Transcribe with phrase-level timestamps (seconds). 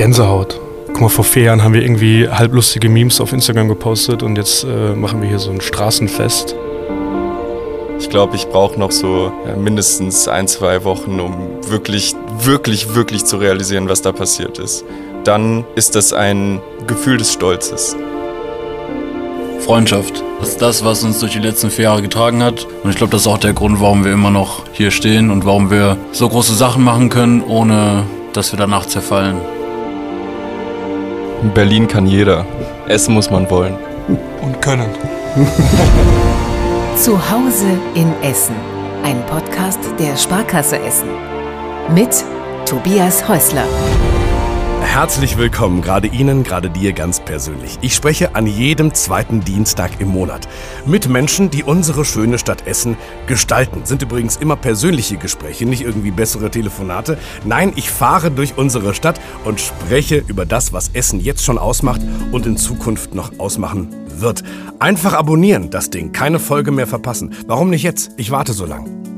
[0.00, 0.58] Gänsehaut.
[0.86, 4.64] Guck mal, vor vier Jahren haben wir irgendwie halblustige Memes auf Instagram gepostet und jetzt
[4.64, 6.56] äh, machen wir hier so ein Straßenfest.
[7.98, 11.34] Ich glaube, ich brauche noch so ja, mindestens ein, zwei Wochen, um
[11.68, 14.86] wirklich, wirklich, wirklich zu realisieren, was da passiert ist.
[15.24, 17.94] Dann ist das ein Gefühl des Stolzes.
[19.58, 20.24] Freundschaft.
[20.38, 22.66] Das ist das, was uns durch die letzten vier Jahre getragen hat.
[22.82, 25.44] Und ich glaube, das ist auch der Grund, warum wir immer noch hier stehen und
[25.44, 29.59] warum wir so große Sachen machen können, ohne dass wir danach zerfallen.
[31.42, 32.44] In Berlin kann jeder.
[32.86, 33.74] Essen muss man wollen.
[34.42, 34.90] Und können.
[36.96, 38.56] Zu Hause in Essen.
[39.02, 41.08] Ein Podcast der Sparkasse Essen.
[41.94, 42.24] Mit
[42.66, 43.64] Tobias Häusler.
[44.82, 47.78] Herzlich willkommen, gerade Ihnen, gerade dir ganz persönlich.
[47.80, 50.48] Ich spreche an jedem zweiten Dienstag im Monat
[50.84, 53.82] mit Menschen, die unsere schöne Stadt Essen gestalten.
[53.84, 57.18] Sind übrigens immer persönliche Gespräche, nicht irgendwie bessere Telefonate.
[57.44, 62.00] Nein, ich fahre durch unsere Stadt und spreche über das, was Essen jetzt schon ausmacht
[62.32, 64.42] und in Zukunft noch ausmachen wird.
[64.80, 67.34] Einfach abonnieren, das Ding, keine Folge mehr verpassen.
[67.46, 68.10] Warum nicht jetzt?
[68.16, 69.09] Ich warte so lang.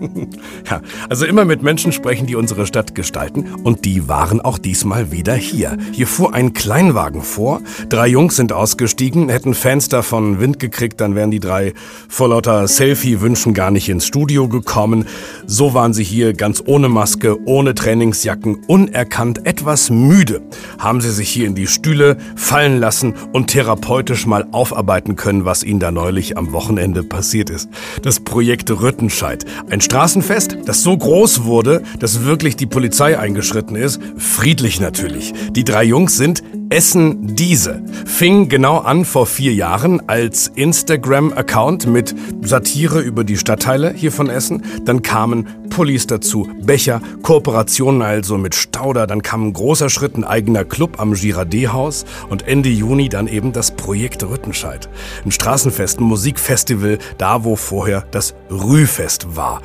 [0.70, 3.54] ja, also immer mit Menschen sprechen, die unsere Stadt gestalten.
[3.62, 5.76] Und die waren auch diesmal wieder hier.
[5.92, 7.60] Hier fuhr ein Kleinwagen vor.
[7.88, 9.28] Drei Jungs sind ausgestiegen.
[9.28, 11.72] Hätten Fans davon Wind gekriegt, dann wären die drei
[12.08, 15.06] vor lauter Selfie-Wünschen gar nicht ins Studio gekommen.
[15.46, 20.42] So waren sie hier ganz ohne Maske, ohne Trainingsjacken, unerkannt, etwas müde.
[20.78, 25.62] Haben sie sich hier in die Stühle fallen lassen und therapeutisch mal aufarbeiten können, was
[25.62, 27.68] ihnen da neulich am Wochenende passiert ist.
[28.02, 29.44] Das Projekt Rüttenscheid.
[29.70, 34.00] Ein Straßenfest, das so groß wurde, dass wirklich die Polizei eingeschritten ist.
[34.18, 35.32] Friedlich natürlich.
[35.52, 37.80] Die drei Jungs sind Essen Diese.
[38.04, 42.12] Fing genau an vor vier Jahren als Instagram-Account mit
[42.42, 44.64] Satire über die Stadtteile hier von Essen.
[44.84, 49.06] Dann kamen Pullis dazu, Becher, Kooperationen also mit Stauder.
[49.06, 52.04] Dann kam ein großer Schritt, ein eigener Club am Girardet-Haus.
[52.28, 54.88] Und Ende Juni dann eben das Projekt Rüttenscheid.
[55.24, 59.62] Ein Straßenfest, ein Musikfestival, da wo vorher das Rühfest war.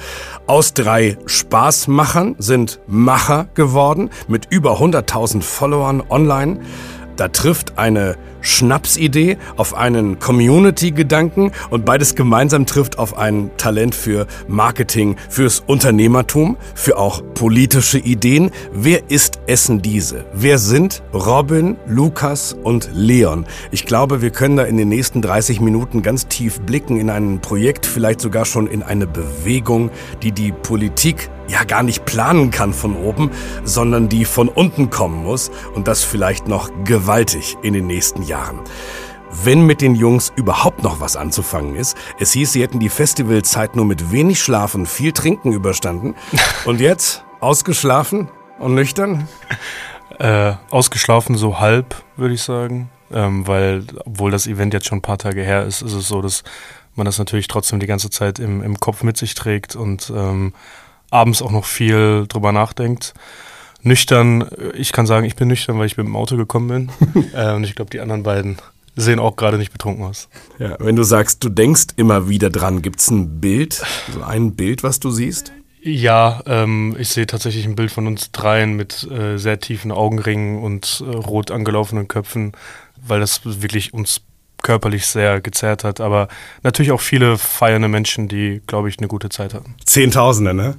[0.48, 6.62] Aus drei Spaßmachern sind Macher geworden mit über 100.000 Followern online.
[7.16, 14.28] Da trifft eine Schnapsidee auf einen Community-Gedanken und beides gemeinsam trifft auf ein Talent für
[14.48, 18.52] Marketing, fürs Unternehmertum, für auch politische Ideen.
[18.74, 20.26] Wer ist Essen diese?
[20.34, 23.46] Wer sind Robin, Lukas und Leon?
[23.72, 27.40] Ich glaube, wir können da in den nächsten 30 Minuten ganz tief blicken in ein
[27.40, 29.90] Projekt, vielleicht sogar schon in eine Bewegung,
[30.24, 33.32] die die Politik ja gar nicht planen kann von oben,
[33.64, 38.60] sondern die von unten kommen muss und das vielleicht noch gewaltig in den nächsten Jahren.
[39.44, 41.96] Wenn mit den Jungs überhaupt noch was anzufangen ist.
[42.20, 46.16] Es hieß, sie hätten die Festivalzeit nur mit wenig Schlaf und viel Trinken überstanden.
[46.66, 48.30] Und jetzt ausgeschlafen
[48.60, 49.28] und nüchtern?
[50.20, 52.90] Äh, ausgeschlafen so halb, würde ich sagen.
[53.12, 56.22] Ähm, weil, obwohl das Event jetzt schon ein paar Tage her ist, ist es so,
[56.22, 56.44] dass
[56.96, 60.54] man das natürlich trotzdem die ganze Zeit im, im Kopf mit sich trägt und ähm,
[61.12, 63.14] abends auch noch viel drüber nachdenkt.
[63.84, 67.26] Nüchtern, ich kann sagen, ich bin nüchtern, weil ich mit dem Auto gekommen bin.
[67.34, 68.58] äh, und ich glaube, die anderen beiden
[68.96, 70.28] sehen auch gerade nicht betrunken aus.
[70.60, 73.82] Ja, wenn du sagst, du denkst immer wieder dran, gibt es ein Bild,
[74.14, 75.52] so ein Bild, was du siehst?
[75.84, 80.62] Ja, ähm, ich sehe tatsächlich ein Bild von uns dreien mit äh, sehr tiefen Augenringen
[80.62, 82.52] und äh, rot angelaufenen Köpfen,
[83.04, 84.22] weil das wirklich uns
[84.62, 86.00] körperlich sehr gezerrt hat.
[86.00, 86.28] Aber
[86.62, 89.76] natürlich auch viele feiernde Menschen, die, glaube ich, eine gute Zeit hatten.
[89.84, 90.76] Zehntausende, ne?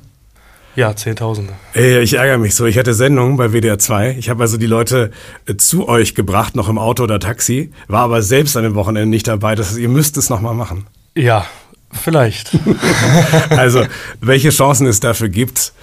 [0.74, 1.52] Ja, Zehntausende.
[1.74, 2.64] Ey, ich ärgere mich so.
[2.64, 4.16] Ich hatte Sendungen bei WDR 2.
[4.18, 5.10] Ich habe also die Leute
[5.46, 9.08] äh, zu euch gebracht, noch im Auto oder Taxi, war aber selbst an dem Wochenende
[9.08, 9.54] nicht dabei.
[9.54, 10.86] Das heißt, ihr müsst es nochmal machen.
[11.14, 11.44] Ja,
[11.92, 12.56] vielleicht.
[13.50, 13.84] also,
[14.20, 15.74] welche Chancen es dafür gibt,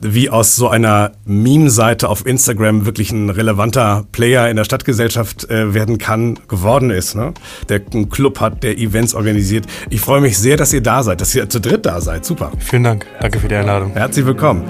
[0.00, 5.74] wie aus so einer Meme-Seite auf Instagram wirklich ein relevanter Player in der Stadtgesellschaft äh,
[5.74, 7.16] werden kann, geworden ist.
[7.16, 7.34] Ne?
[7.68, 9.66] Der einen Club hat, der Events organisiert.
[9.90, 12.24] Ich freue mich sehr, dass ihr da seid, dass ihr zu dritt da seid.
[12.24, 12.52] Super.
[12.58, 13.06] Vielen Dank.
[13.20, 13.92] Danke für die Einladung.
[13.92, 14.64] Herzlich willkommen.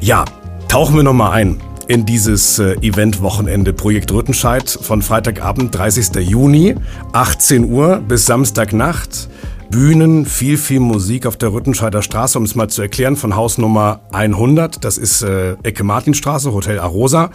[0.00, 0.24] Ja,
[0.68, 6.14] tauchen wir nochmal ein in dieses äh, Event-Wochenende Projekt Rüttenscheid von Freitagabend, 30.
[6.16, 6.76] Juni,
[7.12, 9.28] 18 Uhr bis Samstagnacht.
[9.70, 14.00] Bühnen, viel, viel Musik auf der Rüttenscheider Straße, um es mal zu erklären, von Hausnummer
[14.12, 17.30] 100, das ist äh, Ecke Martinstraße, Hotel Arosa,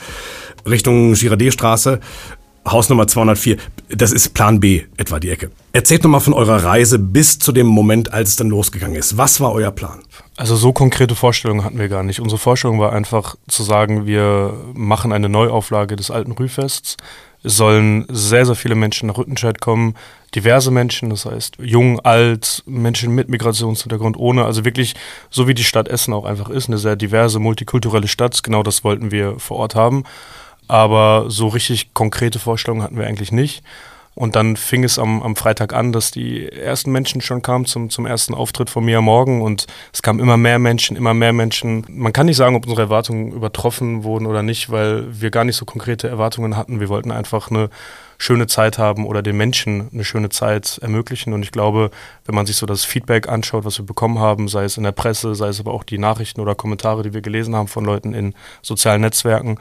[0.64, 2.00] Richtung Girardet-Straße,
[2.68, 3.58] Hausnummer 204,
[3.90, 5.50] das ist Plan B, etwa die Ecke.
[5.74, 9.18] Erzählt nochmal von eurer Reise bis zu dem Moment, als es dann losgegangen ist.
[9.18, 10.00] Was war euer Plan?
[10.38, 12.20] Also so konkrete Vorstellungen hatten wir gar nicht.
[12.20, 16.96] Unsere Vorstellung war einfach zu sagen, wir machen eine Neuauflage des alten Rühfests.
[17.42, 19.96] Es sollen sehr, sehr viele Menschen nach Rüttenscheid kommen.
[20.36, 24.46] Diverse Menschen, das heißt jung, alt, Menschen mit Migrationshintergrund, ohne.
[24.46, 24.94] Also wirklich,
[25.32, 28.44] so wie die Stadt Essen auch einfach ist, eine sehr diverse, multikulturelle Stadt.
[28.44, 30.04] Genau das wollten wir vor Ort haben.
[30.68, 33.64] Aber so richtig konkrete Vorstellungen hatten wir eigentlich nicht.
[34.18, 37.92] Und dann fing es am, am Freitag an, dass die ersten Menschen schon kamen zum,
[37.92, 41.86] zum ersten Auftritt von mir morgen und es kamen immer mehr Menschen, immer mehr Menschen.
[41.88, 45.56] Man kann nicht sagen, ob unsere Erwartungen übertroffen wurden oder nicht, weil wir gar nicht
[45.56, 46.80] so konkrete Erwartungen hatten.
[46.80, 47.70] Wir wollten einfach eine
[48.18, 51.34] schöne Zeit haben oder den Menschen eine schöne Zeit ermöglichen.
[51.34, 51.92] Und ich glaube,
[52.26, 54.94] wenn man sich so das Feedback anschaut, was wir bekommen haben, sei es in der
[54.94, 58.16] Presse, sei es aber auch die Nachrichten oder Kommentare, die wir gelesen haben von Leuten
[58.16, 58.34] in
[58.64, 59.60] sozialen Netzwerken,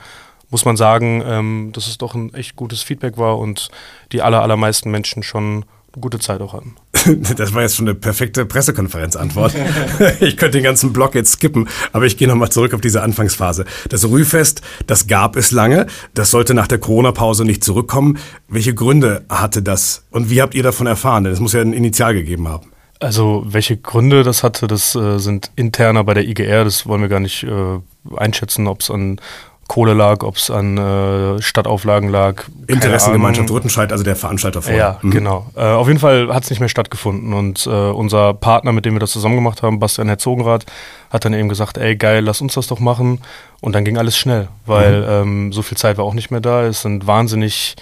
[0.50, 3.68] muss man sagen, ähm, dass es doch ein echt gutes Feedback war und
[4.12, 6.76] die aller, allermeisten Menschen schon eine gute Zeit auch hatten.
[7.36, 9.54] Das war jetzt schon eine perfekte Pressekonferenzantwort.
[10.20, 13.64] ich könnte den ganzen Blog jetzt skippen, aber ich gehe nochmal zurück auf diese Anfangsphase.
[13.88, 15.86] Das Rühfest, das gab es lange.
[16.14, 18.18] Das sollte nach der Corona-Pause nicht zurückkommen.
[18.48, 21.22] Welche Gründe hatte das und wie habt ihr davon erfahren?
[21.22, 22.72] Denn es muss ja ein Initial gegeben haben.
[22.98, 27.08] Also welche Gründe das hatte, das äh, sind interner bei der IGR, das wollen wir
[27.08, 27.78] gar nicht äh,
[28.16, 29.20] einschätzen, ob es an
[29.68, 32.44] Kohle lag, ob es an äh, Stadtauflagen lag.
[32.68, 34.78] Interessengemeinschaft Rüttenscheid, also der Veranstalter vorher.
[34.78, 35.10] Ja, mhm.
[35.10, 35.46] genau.
[35.56, 38.94] Äh, auf jeden Fall hat es nicht mehr stattgefunden und äh, unser Partner, mit dem
[38.94, 40.66] wir das zusammen gemacht haben, Bastian Herzogenrath,
[41.10, 43.20] hat dann eben gesagt, ey geil, lass uns das doch machen
[43.60, 45.08] und dann ging alles schnell, weil mhm.
[45.08, 46.64] ähm, so viel Zeit war auch nicht mehr da.
[46.64, 47.76] Es sind wahnsinnig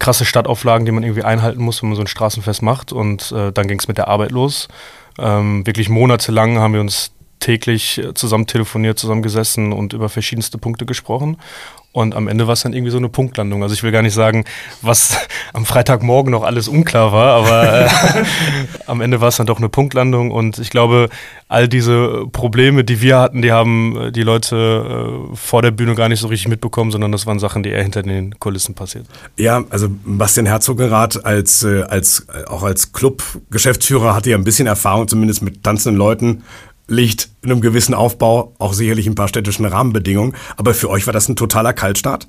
[0.00, 3.52] krasse Stadtauflagen, die man irgendwie einhalten muss, wenn man so ein Straßenfest macht und äh,
[3.52, 4.66] dann ging es mit der Arbeit los.
[5.18, 10.86] Ähm, wirklich monatelang haben wir uns täglich äh, zusammen telefoniert, zusammengesessen und über verschiedenste Punkte
[10.86, 11.38] gesprochen.
[11.92, 13.64] Und am Ende war es dann irgendwie so eine Punktlandung.
[13.64, 14.44] Also ich will gar nicht sagen,
[14.80, 15.16] was
[15.52, 17.88] am Freitagmorgen noch alles unklar war, aber äh,
[18.86, 20.30] am Ende war es dann doch eine Punktlandung.
[20.30, 21.08] Und ich glaube,
[21.48, 26.08] all diese Probleme, die wir hatten, die haben äh, die Leute vor der Bühne gar
[26.08, 29.06] nicht so richtig mitbekommen, sondern das waren Sachen, die eher hinter den Kulissen passiert.
[29.36, 35.08] Ja, also Bastian Herzogenrath als, äh, als, auch als Club-Geschäftsführer hatte ja ein bisschen Erfahrung,
[35.08, 36.44] zumindest mit tanzenden Leuten
[36.90, 40.34] liegt in einem gewissen Aufbau, auch sicherlich ein paar städtischen Rahmenbedingungen.
[40.56, 42.26] Aber für euch war das ein totaler Kaltstart.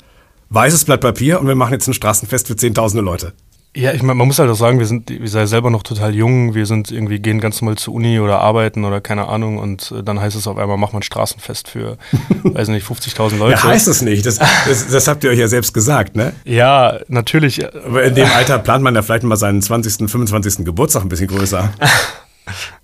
[0.50, 3.34] Weißes Blatt Papier und wir machen jetzt ein Straßenfest für zehntausende Leute.
[3.74, 6.13] Ja, ich meine, man muss halt auch sagen, wir sind, wir sind selber noch total
[6.13, 9.94] jung, wir sind irgendwie, gehen ganz normal zur Uni oder arbeiten oder keine Ahnung und
[9.98, 11.98] äh, dann heißt es auf einmal, mach mal ein Straßenfest für,
[12.44, 13.54] weiß nicht, 50.000 Leute.
[13.54, 16.34] Ja, heißt es nicht, das, das, das, habt ihr euch ja selbst gesagt, ne?
[16.44, 17.66] Ja, natürlich.
[17.74, 20.66] Aber in dem Alter plant man ja vielleicht mal seinen 20., 25.
[20.66, 21.72] Geburtstag ein bisschen größer.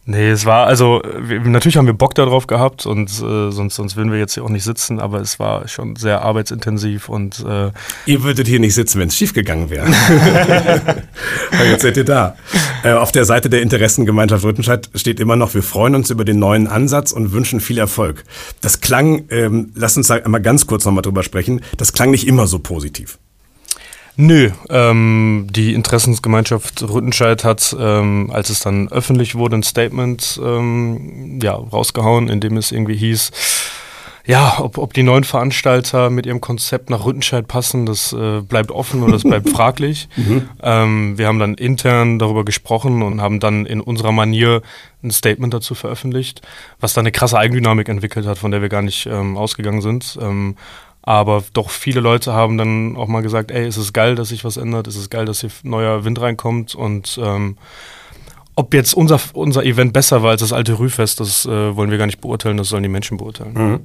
[0.05, 3.97] Nee, es war, also wir, natürlich haben wir Bock darauf gehabt und äh, sonst, sonst
[3.97, 7.71] würden wir jetzt hier auch nicht sitzen, aber es war schon sehr arbeitsintensiv und äh
[8.05, 9.87] Ihr würdet hier nicht sitzen, wenn es schiefgegangen wäre.
[11.69, 12.37] jetzt seid ihr da.
[12.83, 16.39] Äh, auf der Seite der Interessengemeinschaft Rüttenscheid steht immer noch, wir freuen uns über den
[16.39, 18.23] neuen Ansatz und wünschen viel Erfolg.
[18.61, 22.47] Das klang, ähm, lass uns einmal ganz kurz nochmal drüber sprechen, das klang nicht immer
[22.47, 23.17] so positiv.
[24.19, 31.39] Nö, ähm, die Interessensgemeinschaft Rüttenscheid hat, ähm, als es dann öffentlich wurde, ein Statement ähm,
[31.41, 33.31] ja, rausgehauen, in dem es irgendwie hieß,
[34.27, 38.71] ja, ob, ob die neuen Veranstalter mit ihrem Konzept nach Rüttenscheid passen, das äh, bleibt
[38.71, 40.09] offen oder das bleibt fraglich.
[40.17, 40.49] Mhm.
[40.61, 44.63] Ähm, wir haben dann intern darüber gesprochen und haben dann in unserer Manier
[45.01, 46.41] ein Statement dazu veröffentlicht,
[46.79, 50.17] was dann eine krasse Eigendynamik entwickelt hat, von der wir gar nicht ähm, ausgegangen sind.
[50.21, 50.57] Ähm,
[51.07, 54.43] aber doch viele Leute haben dann auch mal gesagt, ey, ist es geil, dass sich
[54.43, 57.55] was ändert, ist es geil, dass hier neuer Wind reinkommt und ähm,
[58.55, 61.97] ob jetzt unser, unser Event besser war als das alte Rühfest, das äh, wollen wir
[61.97, 63.53] gar nicht beurteilen, das sollen die Menschen beurteilen.
[63.53, 63.79] Mhm.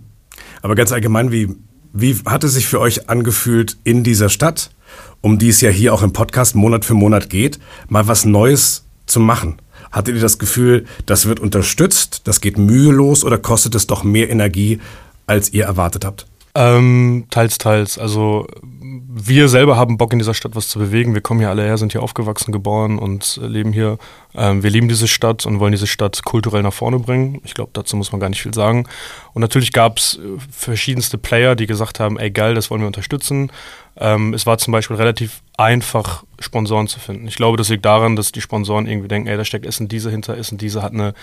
[0.62, 1.55] Aber ganz allgemein, wie,
[1.93, 4.73] wie hat es sich für euch angefühlt in dieser Stadt,
[5.21, 8.85] um die es ja hier auch im Podcast Monat für Monat geht, mal was Neues
[9.07, 9.62] zu machen?
[9.93, 14.29] Hattet ihr das Gefühl, das wird unterstützt, das geht mühelos oder kostet es doch mehr
[14.29, 14.81] Energie,
[15.29, 16.26] als ihr erwartet habt?
[16.55, 17.99] Ähm, teils, teils.
[17.99, 21.15] Also wir selber haben Bock in dieser Stadt was zu bewegen.
[21.15, 23.97] Wir kommen hier alle her, sind hier aufgewachsen, geboren und leben hier.
[24.35, 27.41] Ähm, wir lieben diese Stadt und wollen diese Stadt kulturell nach vorne bringen.
[27.45, 28.87] Ich glaube, dazu muss man gar nicht viel sagen.
[29.33, 32.87] Und natürlich gab es äh, verschiedenste Player, die gesagt haben, ey geil, das wollen wir
[32.87, 33.51] unterstützen.
[33.97, 37.29] Ähm, es war zum Beispiel relativ einfach, Sponsoren zu finden.
[37.29, 40.11] Ich glaube, das liegt daran, dass die Sponsoren irgendwie denken, ey, da steckt Essen diese
[40.11, 41.15] hinter, Essen diese hat eine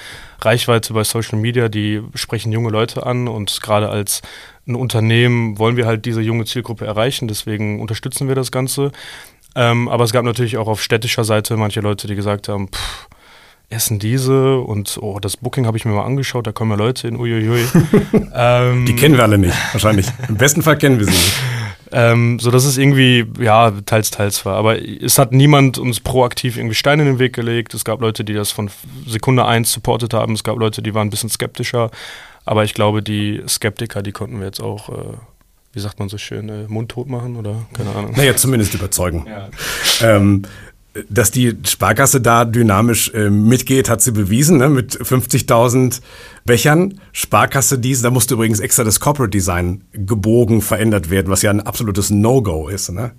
[0.42, 4.22] Reichweite bei Social Media, die sprechen junge Leute an und gerade als
[4.68, 8.92] ein Unternehmen wollen wir halt diese junge Zielgruppe erreichen, deswegen unterstützen wir das Ganze.
[9.56, 13.08] Ähm, aber es gab natürlich auch auf städtischer Seite manche Leute, die gesagt haben, pff,
[13.70, 17.08] essen diese und oh, das Booking habe ich mir mal angeschaut, da kommen ja Leute
[17.08, 17.66] in, uiuiui.
[18.36, 20.08] ähm, die kennen wir alle nicht, wahrscheinlich.
[20.28, 21.34] Im besten Fall kennen wir sie nicht.
[21.92, 24.56] Ähm, so dass es irgendwie, ja, teils, teils war.
[24.56, 27.74] Aber es hat niemand uns proaktiv irgendwie Steine in den Weg gelegt.
[27.74, 28.70] Es gab Leute, die das von
[29.08, 30.34] Sekunde eins supportet haben.
[30.34, 31.90] Es gab Leute, die waren ein bisschen skeptischer.
[32.46, 35.14] Aber ich glaube, die Skeptiker, die konnten wir jetzt auch, äh,
[35.74, 38.14] wie wie sagt man so schön, äh, mundtot machen oder keine Ahnung.
[38.16, 39.26] Naja, zumindest überzeugen.
[39.30, 39.50] Ja.
[40.02, 40.44] Ähm,
[41.10, 44.70] dass die Sparkasse da dynamisch äh, mitgeht, hat sie bewiesen, ne?
[44.70, 46.02] mit 50.000
[46.46, 47.00] Bechern.
[47.12, 51.62] Sparkasse diese, da musste übrigens extra das Corporate Design gebogen verändert werden, was ja ein
[51.62, 52.90] absolutes No-Go ist.
[52.90, 53.12] Ne?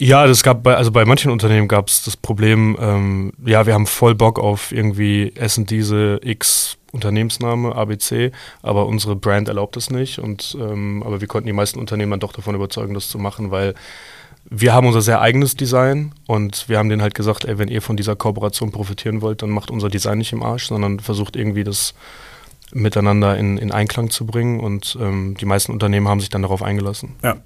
[0.00, 3.74] Ja, das gab bei, also bei manchen Unternehmen gab es das Problem, ähm, ja, wir
[3.74, 8.30] haben voll Bock auf irgendwie Essen diese X Unternehmensname, ABC,
[8.62, 10.20] aber unsere Brand erlaubt es nicht.
[10.20, 13.50] Und ähm, aber wir konnten die meisten Unternehmen dann doch davon überzeugen, das zu machen,
[13.50, 13.74] weil
[14.50, 17.82] wir haben unser sehr eigenes Design und wir haben denen halt gesagt, ey, wenn ihr
[17.82, 21.64] von dieser Kooperation profitieren wollt, dann macht unser Design nicht im Arsch, sondern versucht irgendwie
[21.64, 21.94] das
[22.72, 26.62] miteinander in, in Einklang zu bringen und ähm, die meisten Unternehmen haben sich dann darauf
[26.62, 27.14] eingelassen.
[27.22, 27.36] Ja.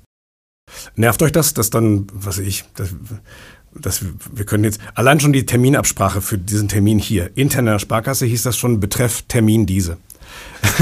[0.97, 2.95] Nervt euch das, dass dann, was ich, das,
[3.75, 8.43] das, wir können jetzt, allein schon die Terminabsprache für diesen Termin hier, interner Sparkasse hieß
[8.43, 9.99] das schon Betreff Termin diese.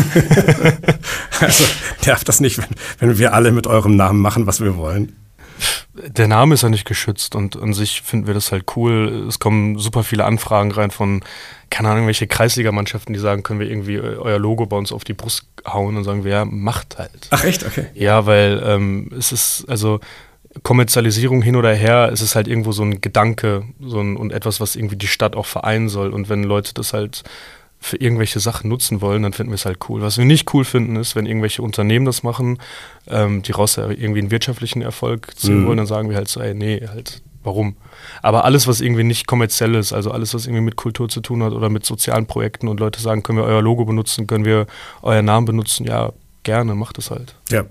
[1.41, 1.65] also
[2.05, 2.67] nervt das nicht, wenn,
[2.99, 5.15] wenn wir alle mit eurem Namen machen, was wir wollen?
[5.95, 9.27] Der Name ist ja nicht geschützt und an sich finden wir das halt cool.
[9.29, 11.23] Es kommen super viele Anfragen rein von,
[11.71, 15.15] keine Ahnung, welche Kreisligamannschaften, die sagen, können wir irgendwie euer Logo bei uns auf die
[15.15, 17.29] Brust hauen und sagen wir, ja, macht halt.
[17.31, 17.87] Ach echt, okay.
[17.95, 20.01] Ja, weil ähm, es ist, also
[20.63, 24.61] Kommerzialisierung hin oder her, es ist halt irgendwo so ein Gedanke so ein, und etwas,
[24.61, 26.11] was irgendwie die Stadt auch vereinen soll.
[26.11, 27.25] Und wenn Leute das halt
[27.79, 30.01] für irgendwelche Sachen nutzen wollen, dann finden wir es halt cool.
[30.01, 32.59] Was wir nicht cool finden, ist, wenn irgendwelche Unternehmen das machen,
[33.07, 35.67] ähm, die raus irgendwie einen wirtschaftlichen Erfolg ziehen mhm.
[35.67, 37.77] wollen, dann sagen wir halt so, ey, nee, halt, warum?
[38.23, 41.43] Aber alles, was irgendwie nicht kommerziell ist, also alles, was irgendwie mit Kultur zu tun
[41.43, 44.67] hat oder mit sozialen Projekten und Leute sagen, können wir euer Logo benutzen, können wir
[45.03, 47.37] euren Namen benutzen, ja, gerne, macht es halt.
[47.51, 47.65] Ja.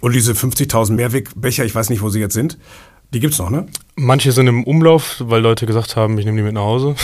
[0.00, 2.58] Und diese 50.000 Mehrwegbecher, ich weiß nicht, wo sie jetzt sind,
[3.14, 3.66] die gibt es noch, ne?
[3.96, 6.94] Manche sind im Umlauf, weil Leute gesagt haben, ich nehme die mit nach Hause.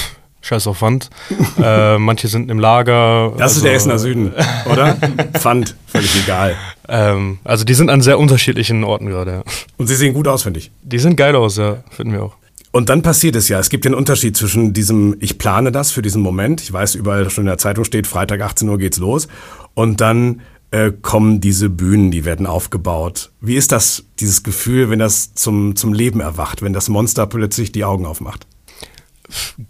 [0.44, 1.10] Scheiß auf Pfand.
[1.62, 3.32] äh, manche sind im Lager.
[3.32, 4.32] Das also, ist der Essener Süden,
[4.70, 4.96] oder?
[5.32, 6.54] Pfand, völlig egal.
[6.86, 9.30] Ähm, also die sind an sehr unterschiedlichen Orten gerade.
[9.30, 9.42] Ja.
[9.78, 10.70] Und sie sehen gut aus, finde ich.
[10.82, 12.36] Die sind geil aus, ja, finden wir auch.
[12.72, 13.58] Und dann passiert es ja.
[13.58, 16.60] Es gibt den Unterschied zwischen diesem, ich plane das für diesen Moment.
[16.60, 19.28] Ich weiß, überall schon in der Zeitung steht, Freitag 18 Uhr geht's los.
[19.74, 23.30] Und dann äh, kommen diese Bühnen, die werden aufgebaut.
[23.40, 27.70] Wie ist das, dieses Gefühl, wenn das zum, zum Leben erwacht, wenn das Monster plötzlich
[27.70, 28.46] die Augen aufmacht?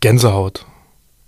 [0.01, 0.67] Gänsehaut.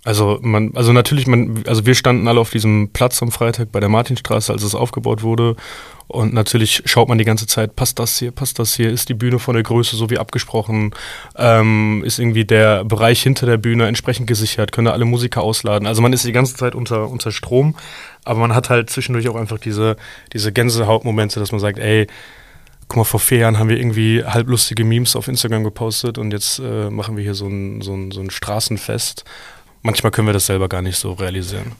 [0.07, 3.81] Also man, also natürlich, man, also wir standen alle auf diesem Platz am Freitag bei
[3.81, 5.57] der Martinstraße, als es aufgebaut wurde.
[6.07, 9.13] Und natürlich schaut man die ganze Zeit, passt das hier, passt das hier, ist die
[9.13, 10.91] Bühne von der Größe so wie abgesprochen,
[11.35, 15.85] ähm, ist irgendwie der Bereich hinter der Bühne entsprechend gesichert, können da alle Musiker ausladen.
[15.85, 17.75] Also man ist die ganze Zeit unter, unter Strom,
[18.23, 19.97] aber man hat halt zwischendurch auch einfach diese,
[20.31, 22.07] diese Gänsehautmomente, dass man sagt, ey,
[22.87, 26.59] guck mal, vor vier Jahren haben wir irgendwie halblustige Memes auf Instagram gepostet und jetzt
[26.59, 29.25] äh, machen wir hier so ein, so, ein, so ein Straßenfest.
[29.81, 31.73] Manchmal können wir das selber gar nicht so realisieren.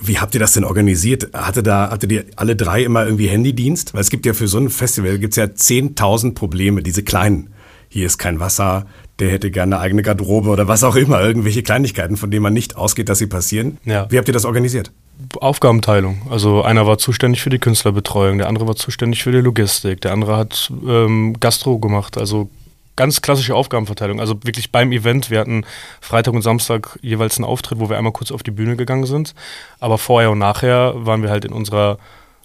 [0.00, 1.30] Wie habt ihr das denn organisiert?
[1.34, 3.92] Hatte da, hattet ihr alle drei immer irgendwie Handydienst?
[3.92, 7.50] Weil es gibt ja für so ein Festival gibt's ja 10.000 Probleme, diese kleinen.
[7.88, 8.86] Hier ist kein Wasser,
[9.18, 12.52] der hätte gerne eine eigene Garderobe oder was auch immer, irgendwelche Kleinigkeiten, von denen man
[12.52, 13.78] nicht ausgeht, dass sie passieren.
[13.84, 14.10] Ja.
[14.10, 14.92] Wie habt ihr das organisiert?
[15.40, 16.22] Aufgabenteilung.
[16.30, 20.12] Also einer war zuständig für die Künstlerbetreuung, der andere war zuständig für die Logistik, der
[20.12, 22.48] andere hat ähm, Gastro gemacht, also
[22.96, 24.20] ganz klassische Aufgabenverteilung.
[24.20, 25.64] Also wirklich beim Event, wir hatten
[26.00, 29.34] Freitag und Samstag jeweils einen Auftritt, wo wir einmal kurz auf die Bühne gegangen sind,
[29.80, 31.98] aber vorher und nachher waren wir halt in unserer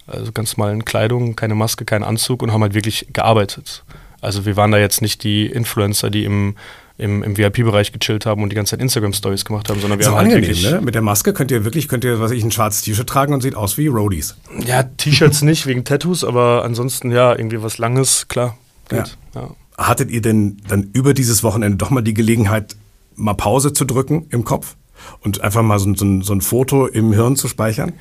[0.07, 3.83] also ganz normalen Kleidung, keine Maske, kein Anzug und haben halt wirklich gearbeitet.
[4.21, 6.55] Also wir waren da jetzt nicht die Influencer, die im
[6.99, 10.11] im, im VIP-Bereich gechillt haben und die ganze Zeit Instagram-Stories gemacht haben, sondern wir so
[10.11, 10.81] haben halt angenehm, wirklich ne?
[10.81, 13.41] Mit der Maske könnt ihr wirklich, könnt ihr, was ich, ein schwarzes T-Shirt tragen und
[13.41, 14.35] sieht aus wie Roadies.
[14.65, 18.57] Ja, T-Shirts nicht, wegen Tattoos, aber ansonsten ja, irgendwie was Langes, klar.
[18.89, 19.41] Geht, ja.
[19.41, 19.55] ja.
[19.77, 22.75] Hattet ihr denn dann über dieses Wochenende doch mal die Gelegenheit,
[23.15, 24.75] mal Pause zu drücken im Kopf
[25.21, 27.93] und einfach mal so, so, so ein Foto im Hirn zu speichern?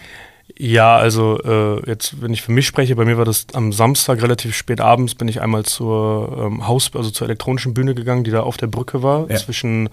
[0.57, 4.23] Ja, also äh, jetzt, wenn ich für mich spreche, bei mir war das am Samstag
[4.23, 8.31] relativ spät abends, bin ich einmal zur ähm, Haus, also zur elektronischen Bühne gegangen, die
[8.31, 9.37] da auf der Brücke war, ja.
[9.37, 9.89] zwischen,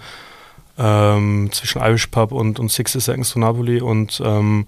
[0.78, 4.68] ähm, zwischen Irish Pub und, und Sixty Seconds to Napoli und ähm,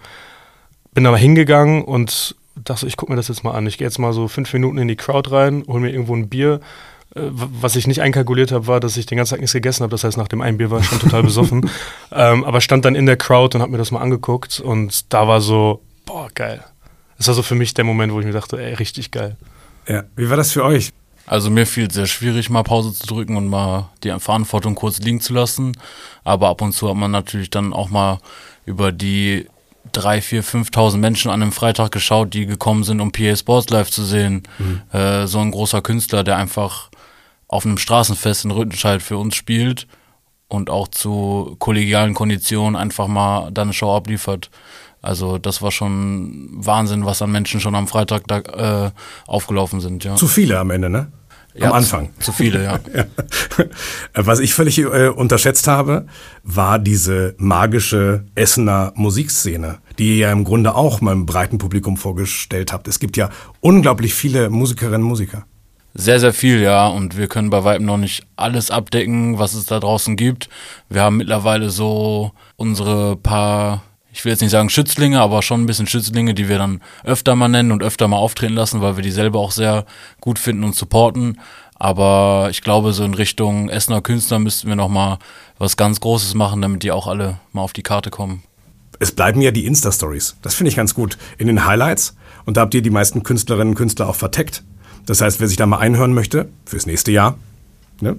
[0.94, 3.66] bin aber hingegangen und dachte, ich gucke mir das jetzt mal an.
[3.68, 6.30] Ich gehe jetzt mal so fünf Minuten in die Crowd rein, hole mir irgendwo ein
[6.30, 6.60] Bier.
[7.16, 9.92] Äh, was ich nicht einkalkuliert habe, war, dass ich den ganzen Tag nichts gegessen habe.
[9.92, 11.70] Das heißt, nach dem einen Bier war ich schon total besoffen.
[12.12, 15.28] ähm, aber stand dann in der Crowd und habe mir das mal angeguckt und da
[15.28, 16.64] war so, boah, geil.
[17.18, 19.38] Das war so für mich der Moment, wo ich mir dachte, ey, richtig geil.
[19.88, 20.92] Ja, wie war das für euch?
[21.26, 25.00] Also mir fiel es sehr schwierig, mal Pause zu drücken und mal die Verantwortung kurz
[25.00, 25.78] liegen zu lassen.
[26.24, 28.20] Aber ab und zu hat man natürlich dann auch mal
[28.66, 29.48] über die
[29.92, 33.90] drei, vier, 5.000 Menschen an einem Freitag geschaut, die gekommen sind, um PA Sports live
[33.90, 34.44] zu sehen.
[34.58, 34.82] Mhm.
[34.92, 36.90] Äh, so ein großer Künstler, der einfach
[37.48, 39.88] auf einem Straßenfest in Rüttenscheid für uns spielt
[40.48, 44.50] und auch zu kollegialen Konditionen einfach mal dann eine Show abliefert.
[45.02, 48.40] Also das war schon Wahnsinn, was an Menschen schon am Freitag da
[48.88, 48.92] äh,
[49.26, 50.04] aufgelaufen sind.
[50.04, 50.16] Ja.
[50.16, 51.12] Zu viele am Ende, ne?
[51.58, 52.10] Am Ja, Anfang.
[52.20, 52.80] Zu, zu viele, ja.
[52.96, 53.06] Ja.
[54.14, 56.08] Was ich völlig äh, unterschätzt habe,
[56.44, 62.72] war diese magische Essener Musikszene, die ihr ja im Grunde auch meinem breiten Publikum vorgestellt
[62.74, 62.88] habt.
[62.88, 65.46] Es gibt ja unglaublich viele Musikerinnen und Musiker.
[66.00, 66.88] Sehr, sehr viel, ja.
[66.88, 70.48] Und wir können bei weitem noch nicht alles abdecken, was es da draußen gibt.
[70.90, 73.82] Wir haben mittlerweile so unsere paar,
[74.18, 77.36] ich will jetzt nicht sagen Schützlinge, aber schon ein bisschen Schützlinge, die wir dann öfter
[77.36, 79.86] mal nennen und öfter mal auftreten lassen, weil wir die selber auch sehr
[80.22, 81.40] gut finden und supporten.
[81.76, 85.20] Aber ich glaube, so in Richtung Essener Künstler müssten wir noch mal
[85.60, 88.42] was ganz Großes machen, damit die auch alle mal auf die Karte kommen.
[88.98, 90.38] Es bleiben ja die Insta-Stories.
[90.42, 91.20] Das finde ich ganz gut.
[91.38, 92.16] In den Highlights.
[92.46, 94.64] Und da habt ihr die meisten Künstlerinnen und Künstler auch verteckt.
[95.06, 97.38] Das heißt, wer sich da mal einhören möchte, fürs nächste Jahr,
[98.02, 98.18] ne,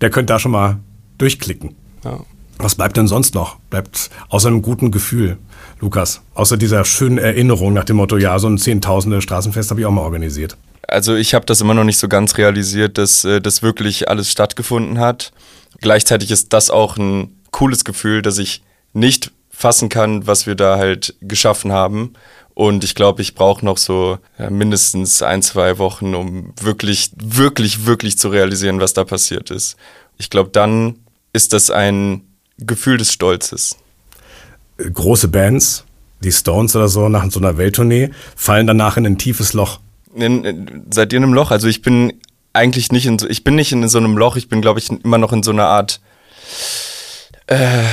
[0.00, 0.80] der könnte da schon mal
[1.18, 1.76] durchklicken.
[2.02, 2.18] Ja.
[2.58, 3.56] Was bleibt denn sonst noch?
[3.70, 5.38] Bleibt außer einem guten Gefühl,
[5.80, 9.86] Lukas, außer dieser schönen Erinnerung nach dem Motto, ja, so ein Zehntausende Straßenfest habe ich
[9.86, 10.56] auch mal organisiert.
[10.88, 14.30] Also ich habe das immer noch nicht so ganz realisiert, dass äh, das wirklich alles
[14.30, 15.32] stattgefunden hat.
[15.80, 20.78] Gleichzeitig ist das auch ein cooles Gefühl, dass ich nicht fassen kann, was wir da
[20.78, 22.14] halt geschaffen haben.
[22.54, 27.84] Und ich glaube, ich brauche noch so ja, mindestens ein, zwei Wochen, um wirklich, wirklich,
[27.84, 29.76] wirklich zu realisieren, was da passiert ist.
[30.16, 30.94] Ich glaube, dann
[31.34, 32.22] ist das ein
[32.58, 33.76] Gefühl des Stolzes.
[34.78, 35.84] Große Bands,
[36.20, 39.80] die Stones oder so, nach so einer Welttournee, fallen danach in ein tiefes Loch.
[40.14, 41.50] In, seid ihr in einem Loch?
[41.50, 42.14] Also ich bin
[42.52, 44.90] eigentlich nicht in so, ich bin nicht in so einem Loch, ich bin, glaube ich,
[44.90, 46.00] immer noch in so einer Art
[47.46, 47.84] äh,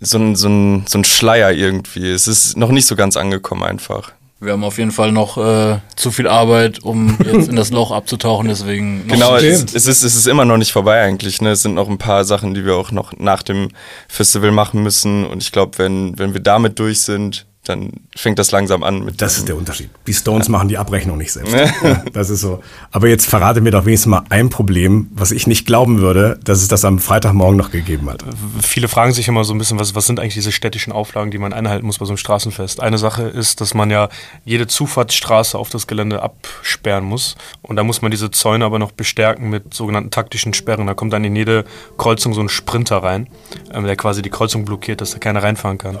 [0.00, 2.10] so ein, so, ein, so ein Schleier irgendwie.
[2.10, 4.12] Es ist noch nicht so ganz angekommen einfach.
[4.44, 7.90] Wir haben auf jeden Fall noch äh, zu viel Arbeit, um jetzt in das Loch
[7.90, 11.40] abzutauchen, deswegen noch Genau, es, es, ist, es ist immer noch nicht vorbei eigentlich.
[11.40, 11.50] Ne?
[11.50, 13.70] Es sind noch ein paar Sachen, die wir auch noch nach dem
[14.08, 15.26] Festival machen müssen.
[15.26, 19.20] Und ich glaube, wenn, wenn wir damit durch sind, dann fängt das langsam an mit
[19.20, 19.90] Das ist der Unterschied.
[20.06, 21.54] Die Stones machen die Abrechnung nicht selbst.
[21.84, 22.62] Ja, das ist so.
[22.92, 26.62] Aber jetzt verrate mir doch wenigstens mal ein Problem, was ich nicht glauben würde, dass
[26.62, 28.24] es das am Freitagmorgen noch gegeben hat.
[28.62, 31.38] Viele fragen sich immer so ein bisschen, was, was sind eigentlich diese städtischen Auflagen, die
[31.38, 32.80] man einhalten muss bei so einem Straßenfest.
[32.80, 34.08] Eine Sache ist, dass man ja
[34.44, 37.36] jede Zufahrtsstraße auf das Gelände absperren muss.
[37.62, 40.86] Und da muss man diese Zäune aber noch bestärken mit sogenannten taktischen Sperren.
[40.86, 41.64] Da kommt dann in jede
[41.98, 43.28] Kreuzung so ein Sprinter rein,
[43.72, 45.98] ähm, der quasi die Kreuzung blockiert, dass da keiner reinfahren kann.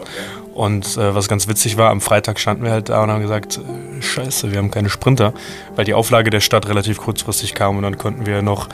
[0.54, 3.58] Und äh, was ganz witzig war, am Freitag standen wir halt da und haben gesagt,
[3.58, 5.32] äh, scheiße, wir haben keine Sprinter,
[5.74, 8.68] weil die Auflage der Stadt relativ kurzfristig kam und dann konnten wir noch,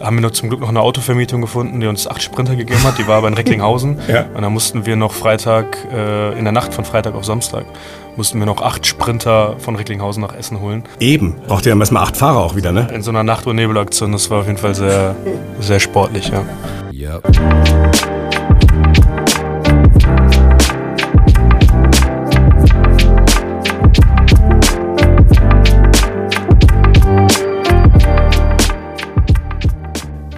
[0.00, 2.98] haben wir noch zum Glück noch eine Autovermietung gefunden, die uns acht Sprinter gegeben hat,
[2.98, 4.26] die war aber in Recklinghausen Ja.
[4.34, 7.64] und dann mussten wir noch Freitag, äh, in der Nacht von Freitag auf Samstag,
[8.16, 10.84] mussten wir noch acht Sprinter von Recklinghausen nach Essen holen.
[11.00, 11.34] Eben.
[11.48, 12.86] Braucht ihr ja erstmal acht Fahrer auch wieder, ne?
[12.94, 15.16] In so einer Nacht- und Nebelaktion, das war auf jeden Fall sehr,
[15.58, 16.44] sehr sportlich, ja.
[16.92, 17.18] Ja.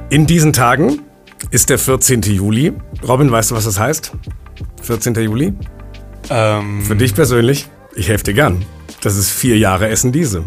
[0.08, 1.00] In diesen Tagen
[1.50, 2.22] ist der 14.
[2.22, 2.72] Juli.
[3.06, 4.12] Robin, weißt du, was das heißt?
[4.82, 5.14] 14.
[5.14, 5.52] Juli?
[6.30, 7.68] Ähm, Für dich persönlich?
[7.94, 8.64] Ich helfe dir gern.
[9.00, 10.44] Das ist vier Jahre Essen diese.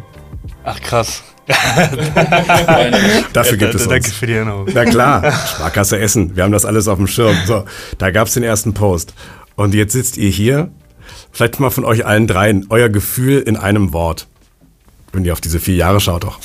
[0.63, 1.23] ach krass.
[3.33, 4.13] Dafür gibt es Danke uns.
[4.15, 4.67] für die Erinnerung.
[4.71, 6.35] Na klar, Sparkasse Essen.
[6.35, 7.35] Wir haben das alles auf dem Schirm.
[7.47, 7.65] So,
[7.97, 9.15] da gab's den ersten Post.
[9.55, 10.69] Und jetzt sitzt ihr hier.
[11.31, 12.67] Vielleicht mal von euch allen dreien.
[12.69, 14.27] Euer Gefühl in einem Wort.
[15.11, 16.39] Wenn ihr auf diese vier Jahre schaut doch.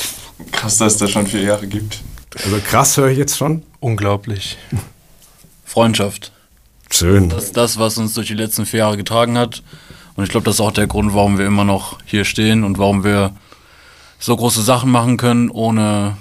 [0.52, 2.00] Krass, dass es da schon vier Jahre gibt.
[2.42, 3.62] Also krass höre ich jetzt schon.
[3.80, 4.56] Unglaublich.
[5.64, 6.32] Freundschaft.
[6.90, 7.28] Schön.
[7.28, 9.62] Das ist das, was uns durch die letzten vier Jahre getragen hat.
[10.16, 12.78] Und ich glaube, das ist auch der Grund, warum wir immer noch hier stehen und
[12.78, 13.34] warum wir
[14.18, 16.16] so große Sachen machen können, ohne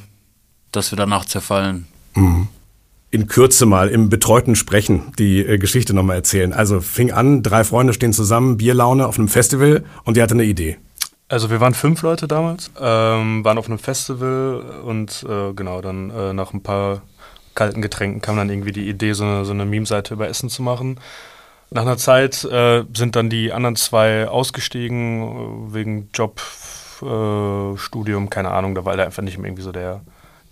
[0.72, 1.88] dass wir danach zerfallen.
[3.12, 6.52] In Kürze mal im betreuten Sprechen die äh, Geschichte nochmal erzählen.
[6.52, 10.46] Also fing an, drei Freunde stehen zusammen, Bierlaune auf einem Festival und ihr hatte eine
[10.46, 10.78] Idee.
[11.30, 16.10] Also wir waren fünf Leute damals, ähm, waren auf einem Festival und äh, genau, dann
[16.12, 17.02] äh, nach ein paar
[17.56, 20.62] kalten Getränken kam dann irgendwie die Idee, so eine, so eine Meme-Seite über Essen zu
[20.62, 21.00] machen.
[21.72, 26.42] Nach einer Zeit äh, sind dann die anderen zwei ausgestiegen, äh, wegen Job,
[27.02, 30.02] äh, Studium, keine Ahnung, da weil da einfach nicht mehr irgendwie so der,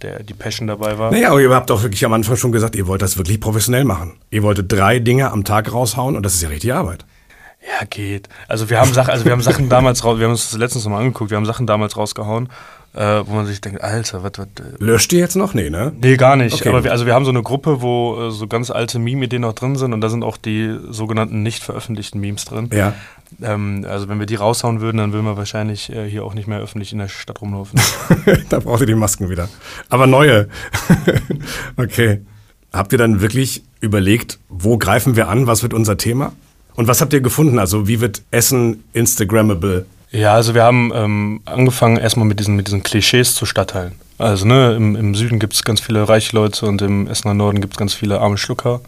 [0.01, 1.11] der, die Passion dabei war.
[1.11, 3.85] Naja, aber ihr habt doch wirklich am Anfang schon gesagt, ihr wollt das wirklich professionell
[3.85, 4.13] machen.
[4.31, 7.05] Ihr wolltet drei Dinge am Tag raushauen und das ist ja richtig Arbeit.
[7.61, 8.27] Ja, geht.
[8.47, 10.83] Also wir haben Sachen, also wir haben Sachen damals raus, wir haben uns das letztens
[10.83, 12.49] nochmal angeguckt, wir haben Sachen damals rausgehauen,
[12.93, 15.53] äh, wo man sich denkt, Alter, was, was, äh, Löscht ihr jetzt noch?
[15.53, 15.93] Nee, ne?
[16.01, 16.55] Nee, gar nicht.
[16.55, 16.69] Okay.
[16.69, 19.53] Aber wir, also wir haben so eine Gruppe, wo äh, so ganz alte Meme-Ideen noch
[19.53, 22.69] drin sind und da sind auch die sogenannten nicht veröffentlichten Memes drin.
[22.73, 22.93] Ja.
[23.43, 26.47] Ähm, also wenn wir die raushauen würden, dann würden wir wahrscheinlich äh, hier auch nicht
[26.47, 27.79] mehr öffentlich in der Stadt rumlaufen.
[28.49, 29.49] da braucht ihr die Masken wieder.
[29.89, 30.49] Aber neue.
[31.77, 32.21] okay.
[32.73, 35.45] Habt ihr dann wirklich überlegt, wo greifen wir an?
[35.45, 36.31] Was wird unser Thema?
[36.75, 37.59] Und was habt ihr gefunden?
[37.59, 39.85] Also wie wird Essen Instagrammable?
[40.11, 43.93] Ja, also wir haben ähm, angefangen erstmal mit diesen, mit diesen Klischees zu Stadtteilen.
[44.17, 47.61] Also ne, im, im Süden gibt es ganz viele reiche Leute und im Essener Norden
[47.61, 48.81] gibt es ganz viele arme Schlucker.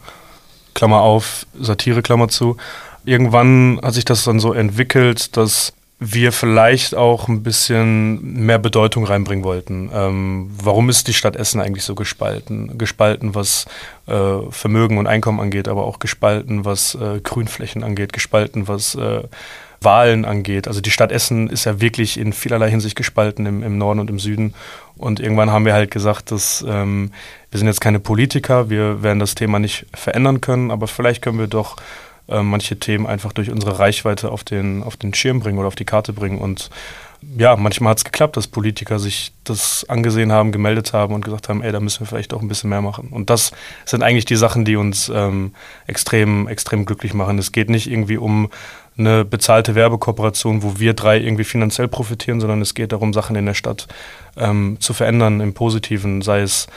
[0.73, 2.57] Klammer auf, Satire, Klammer zu.
[3.05, 5.73] Irgendwann hat sich das dann so entwickelt, dass
[6.11, 9.89] wir vielleicht auch ein bisschen mehr Bedeutung reinbringen wollten.
[9.93, 12.77] Ähm, warum ist die Stadt Essen eigentlich so gespalten?
[12.77, 13.65] Gespalten, was
[14.07, 19.23] äh, Vermögen und Einkommen angeht, aber auch gespalten, was äh, Grünflächen angeht, gespalten, was äh,
[19.81, 20.67] Wahlen angeht.
[20.67, 24.09] Also die Stadt Essen ist ja wirklich in vielerlei Hinsicht gespalten im, im Norden und
[24.09, 24.53] im Süden.
[24.97, 27.11] Und irgendwann haben wir halt gesagt, dass ähm,
[27.51, 31.39] wir sind jetzt keine Politiker, wir werden das Thema nicht verändern können, aber vielleicht können
[31.39, 31.77] wir doch
[32.27, 35.75] äh, manche Themen einfach durch unsere Reichweite auf den, auf den Schirm bringen oder auf
[35.75, 36.39] die Karte bringen.
[36.39, 36.69] Und
[37.37, 41.49] ja, manchmal hat es geklappt, dass Politiker sich das angesehen haben, gemeldet haben und gesagt
[41.49, 43.09] haben, ey, da müssen wir vielleicht auch ein bisschen mehr machen.
[43.09, 43.51] Und das
[43.85, 45.53] sind eigentlich die Sachen, die uns ähm,
[45.87, 47.37] extrem, extrem glücklich machen.
[47.39, 48.49] Es geht nicht irgendwie um
[48.97, 53.45] eine bezahlte Werbekooperation, wo wir drei irgendwie finanziell profitieren, sondern es geht darum, Sachen in
[53.45, 53.87] der Stadt
[54.37, 56.67] ähm, zu verändern im Positiven, sei es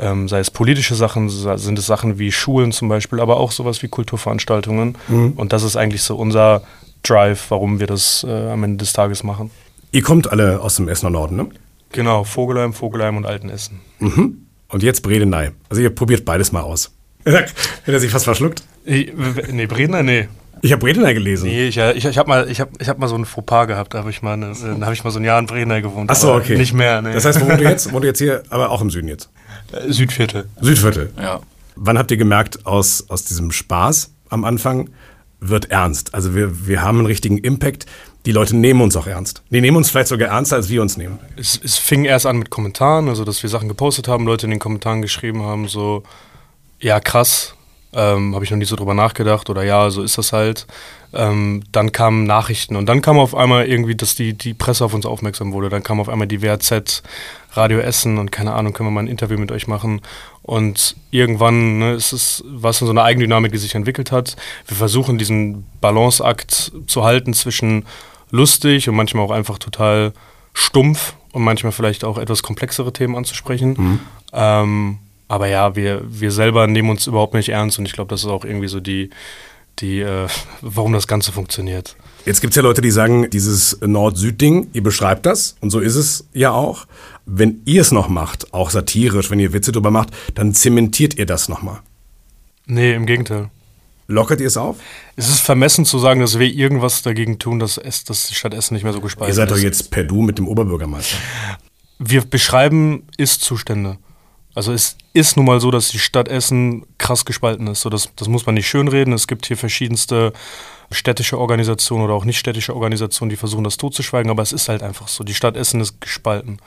[0.00, 3.82] ähm, sei es politische Sachen, sind es Sachen wie Schulen zum Beispiel, aber auch sowas
[3.82, 4.96] wie Kulturveranstaltungen.
[5.08, 5.32] Mhm.
[5.32, 6.62] Und das ist eigentlich so unser
[7.02, 9.50] Drive, warum wir das äh, am Ende des Tages machen.
[9.92, 11.46] Ihr kommt alle aus dem Essener Norden, ne?
[11.92, 13.80] Genau, Vogelheim, Vogelheim und Altenessen.
[13.98, 14.46] Mhm.
[14.68, 15.50] Und jetzt Bredeney.
[15.68, 16.92] Also ihr probiert beides mal aus.
[17.24, 17.52] Hätte
[17.86, 18.62] er sich fast verschluckt?
[18.84, 19.12] Ich,
[19.50, 20.28] nee, Bredeney, nee.
[20.62, 21.48] Ich habe Bredeney gelesen.
[21.48, 23.94] Nee, ich, ich, ich habe mal, ich hab, ich hab mal so ein Fauxpas gehabt.
[23.94, 26.10] Da habe ich, mal hab ich mal so ein Jahr in Bredeney gewohnt.
[26.10, 26.56] Ach so, okay.
[26.56, 27.12] Nicht mehr, nee.
[27.12, 27.92] Das heißt, wo wohnt ihr jetzt?
[27.92, 29.30] Wohnt ihr jetzt hier, aber auch im Süden jetzt?
[29.72, 30.48] Äh, Südviertel.
[30.60, 31.12] Südviertel.
[31.20, 31.40] Ja.
[31.76, 34.90] Wann habt ihr gemerkt, aus, aus diesem Spaß am Anfang
[35.40, 36.14] wird ernst?
[36.14, 37.86] Also wir, wir haben einen richtigen Impact.
[38.26, 39.42] Die Leute nehmen uns auch ernst.
[39.48, 41.18] Die nehmen uns vielleicht sogar ernster, als wir uns nehmen.
[41.36, 44.50] Es, es fing erst an mit Kommentaren, also dass wir Sachen gepostet haben, Leute in
[44.50, 46.02] den Kommentaren geschrieben haben, so,
[46.80, 47.54] ja krass,
[47.92, 50.66] ähm, habe ich noch nie so drüber nachgedacht oder ja, so ist das halt.
[51.12, 54.94] Ähm, dann kamen Nachrichten und dann kam auf einmal irgendwie, dass die, die Presse auf
[54.94, 55.68] uns aufmerksam wurde.
[55.68, 57.02] Dann kam auf einmal die WAZ,
[57.52, 60.02] Radio Essen und keine Ahnung, können wir mal ein Interview mit euch machen.
[60.42, 64.36] Und irgendwann ne, ist es was so eine Eigendynamik, die sich entwickelt hat.
[64.68, 67.86] Wir versuchen diesen Balanceakt zu halten zwischen
[68.30, 70.12] lustig und manchmal auch einfach total
[70.54, 73.74] stumpf und manchmal vielleicht auch etwas komplexere Themen anzusprechen.
[73.76, 74.00] Mhm.
[74.32, 74.98] Ähm,
[75.30, 78.26] aber ja, wir, wir selber nehmen uns überhaupt nicht ernst und ich glaube, das ist
[78.26, 79.10] auch irgendwie so die,
[79.78, 80.26] die, äh,
[80.60, 81.94] warum das Ganze funktioniert.
[82.26, 85.94] Jetzt gibt es ja Leute, die sagen, dieses Nord-Süd-Ding, ihr beschreibt das und so ist
[85.94, 86.84] es ja auch.
[87.26, 91.26] Wenn ihr es noch macht, auch satirisch, wenn ihr Witze drüber macht, dann zementiert ihr
[91.26, 91.78] das nochmal.
[92.66, 93.50] Nee, im Gegenteil.
[94.08, 94.78] Lockert ihr es auf?
[95.14, 98.52] Es ist vermessen zu sagen, dass wir irgendwas dagegen tun, dass, es, dass die Stadt
[98.52, 99.38] Essen nicht mehr so gespalten ist.
[99.38, 101.18] Ihr seid doch jetzt per Du mit dem Oberbürgermeister.
[102.00, 103.98] Wir beschreiben Ist-Zustände.
[104.54, 107.82] Also es ist nun mal so, dass die Stadt Essen krass gespalten ist.
[107.82, 109.12] So, das, das muss man nicht schönreden.
[109.12, 110.32] Es gibt hier verschiedenste
[110.90, 114.82] städtische Organisationen oder auch nicht städtische Organisationen, die versuchen, das totzuschweigen, aber es ist halt
[114.82, 115.22] einfach so.
[115.22, 116.58] Die Stadt Essen ist gespalten.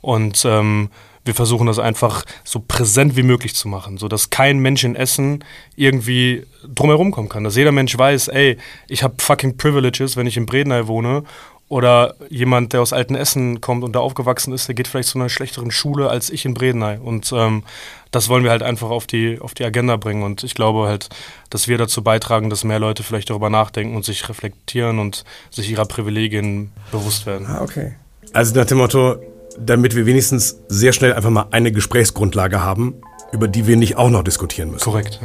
[0.00, 0.88] Und ähm,
[1.26, 5.44] wir versuchen das einfach so präsent wie möglich zu machen, sodass kein Mensch in Essen
[5.74, 7.44] irgendwie drumherum kommen kann.
[7.44, 8.56] Dass jeder Mensch weiß, ey,
[8.88, 11.24] ich habe fucking Privileges, wenn ich in Bredeney wohne
[11.68, 15.28] oder jemand, der aus Altenessen kommt und da aufgewachsen ist, der geht vielleicht zu einer
[15.28, 16.98] schlechteren Schule als ich in Bredeney.
[16.98, 17.64] Und ähm,
[18.12, 20.22] das wollen wir halt einfach auf die, auf die Agenda bringen.
[20.22, 21.08] Und ich glaube halt,
[21.50, 25.68] dass wir dazu beitragen, dass mehr Leute vielleicht darüber nachdenken und sich reflektieren und sich
[25.68, 27.46] ihrer Privilegien bewusst werden.
[27.48, 27.94] Ah, okay.
[28.32, 29.16] Also nach dem Motto,
[29.58, 32.94] damit wir wenigstens sehr schnell einfach mal eine Gesprächsgrundlage haben,
[33.32, 34.84] über die wir nicht auch noch diskutieren müssen.
[34.84, 35.20] Korrekt.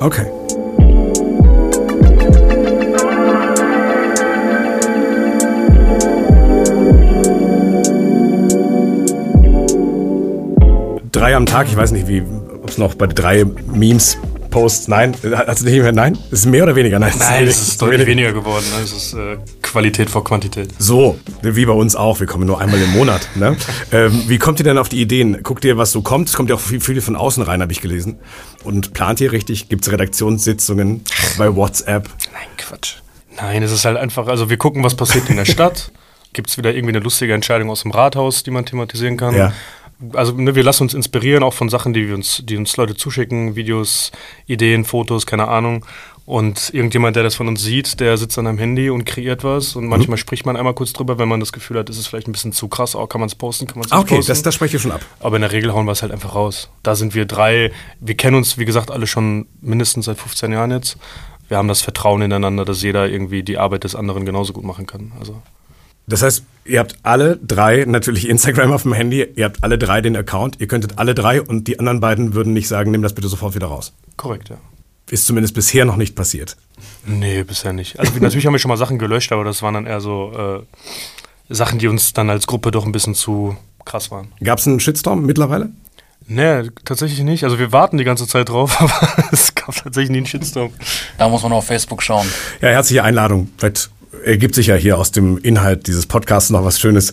[0.00, 0.26] Okay.
[11.24, 11.68] Drei am Tag.
[11.68, 14.18] Ich weiß nicht, wie, ob es noch bei drei Memes
[14.50, 16.18] Posts, nein, hast du nicht mehr, nein?
[16.30, 16.98] Ist es mehr oder weniger?
[16.98, 18.64] Nein, nein es ist deutlich weniger geworden.
[18.76, 18.84] Ne?
[18.84, 20.68] Es ist äh, Qualität vor Quantität.
[20.78, 22.20] So, wie bei uns auch.
[22.20, 23.26] Wir kommen nur einmal im Monat.
[23.36, 23.56] Ne?
[23.92, 25.42] ähm, wie kommt ihr denn auf die Ideen?
[25.42, 26.28] Guckt ihr, was so kommt?
[26.28, 28.18] Es kommt ja auch viel, viel von außen rein, habe ich gelesen.
[28.62, 29.70] Und plant ihr richtig?
[29.70, 31.04] Gibt es Redaktionssitzungen
[31.38, 32.10] bei WhatsApp?
[32.34, 32.96] Nein, Quatsch.
[33.38, 35.90] Nein, es ist halt einfach, also wir gucken, was passiert in der Stadt.
[36.34, 39.34] Gibt es wieder irgendwie eine lustige Entscheidung aus dem Rathaus, die man thematisieren kann?
[39.34, 39.54] Ja
[40.12, 42.94] also ne, wir lassen uns inspirieren auch von Sachen, die wir uns, die uns Leute
[42.94, 44.12] zuschicken, Videos,
[44.46, 45.84] Ideen, Fotos, keine Ahnung.
[46.26, 49.76] Und irgendjemand, der das von uns sieht, der sitzt an einem Handy und kreiert was.
[49.76, 50.20] Und manchmal mhm.
[50.20, 52.52] spricht man einmal kurz drüber, wenn man das Gefühl hat, ist es vielleicht ein bisschen
[52.52, 52.96] zu krass.
[52.96, 54.22] Oh, kann man es posten, kann man es nicht okay, posten.
[54.22, 55.02] Okay, das, das spreche ich schon ab.
[55.20, 56.70] Aber in der Regel hauen wir es halt einfach raus.
[56.82, 57.72] Da sind wir drei.
[58.00, 60.96] Wir kennen uns, wie gesagt, alle schon mindestens seit 15 Jahren jetzt.
[61.48, 64.86] Wir haben das Vertrauen ineinander, dass jeder irgendwie die Arbeit des anderen genauso gut machen
[64.86, 65.12] kann.
[65.20, 65.42] Also
[66.06, 70.00] das heißt, ihr habt alle drei natürlich Instagram auf dem Handy, ihr habt alle drei
[70.00, 73.14] den Account, ihr könntet alle drei und die anderen beiden würden nicht sagen, nimm das
[73.14, 73.92] bitte sofort wieder raus.
[74.16, 74.56] Korrekt, ja.
[75.10, 76.56] Ist zumindest bisher noch nicht passiert.
[77.06, 77.98] Nee, bisher nicht.
[77.98, 80.64] Also natürlich haben wir schon mal Sachen gelöscht, aber das waren dann eher so
[81.48, 84.32] äh, Sachen, die uns dann als Gruppe doch ein bisschen zu krass waren.
[84.42, 85.70] Gab es einen Shitstorm mittlerweile?
[86.26, 87.44] Nee, tatsächlich nicht.
[87.44, 90.72] Also wir warten die ganze Zeit drauf, aber es gab tatsächlich nie einen Shitstorm.
[91.18, 92.26] Da muss man auf Facebook schauen.
[92.62, 93.50] Ja, herzliche Einladung.
[93.58, 93.90] Vielleicht
[94.24, 97.12] ergibt sich ja hier aus dem Inhalt dieses Podcasts noch was Schönes.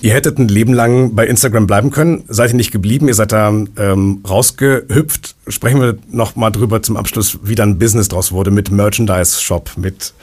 [0.00, 3.32] Ihr hättet ein Leben lang bei Instagram bleiben können, seid ihr nicht geblieben, ihr seid
[3.32, 5.34] da ähm, rausgehüpft.
[5.48, 10.14] Sprechen wir noch mal drüber zum Abschluss, wie dann Business draus wurde mit Merchandise-Shop, mit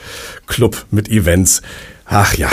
[0.46, 1.62] Club, mit Events.
[2.06, 2.50] Ach ja.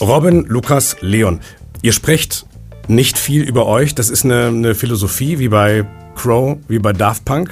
[0.00, 1.40] Robin, Lukas, Leon.
[1.82, 2.46] Ihr sprecht
[2.88, 3.94] nicht viel über euch.
[3.94, 7.50] Das ist eine, eine Philosophie wie bei Crow, wie bei Daft Punk.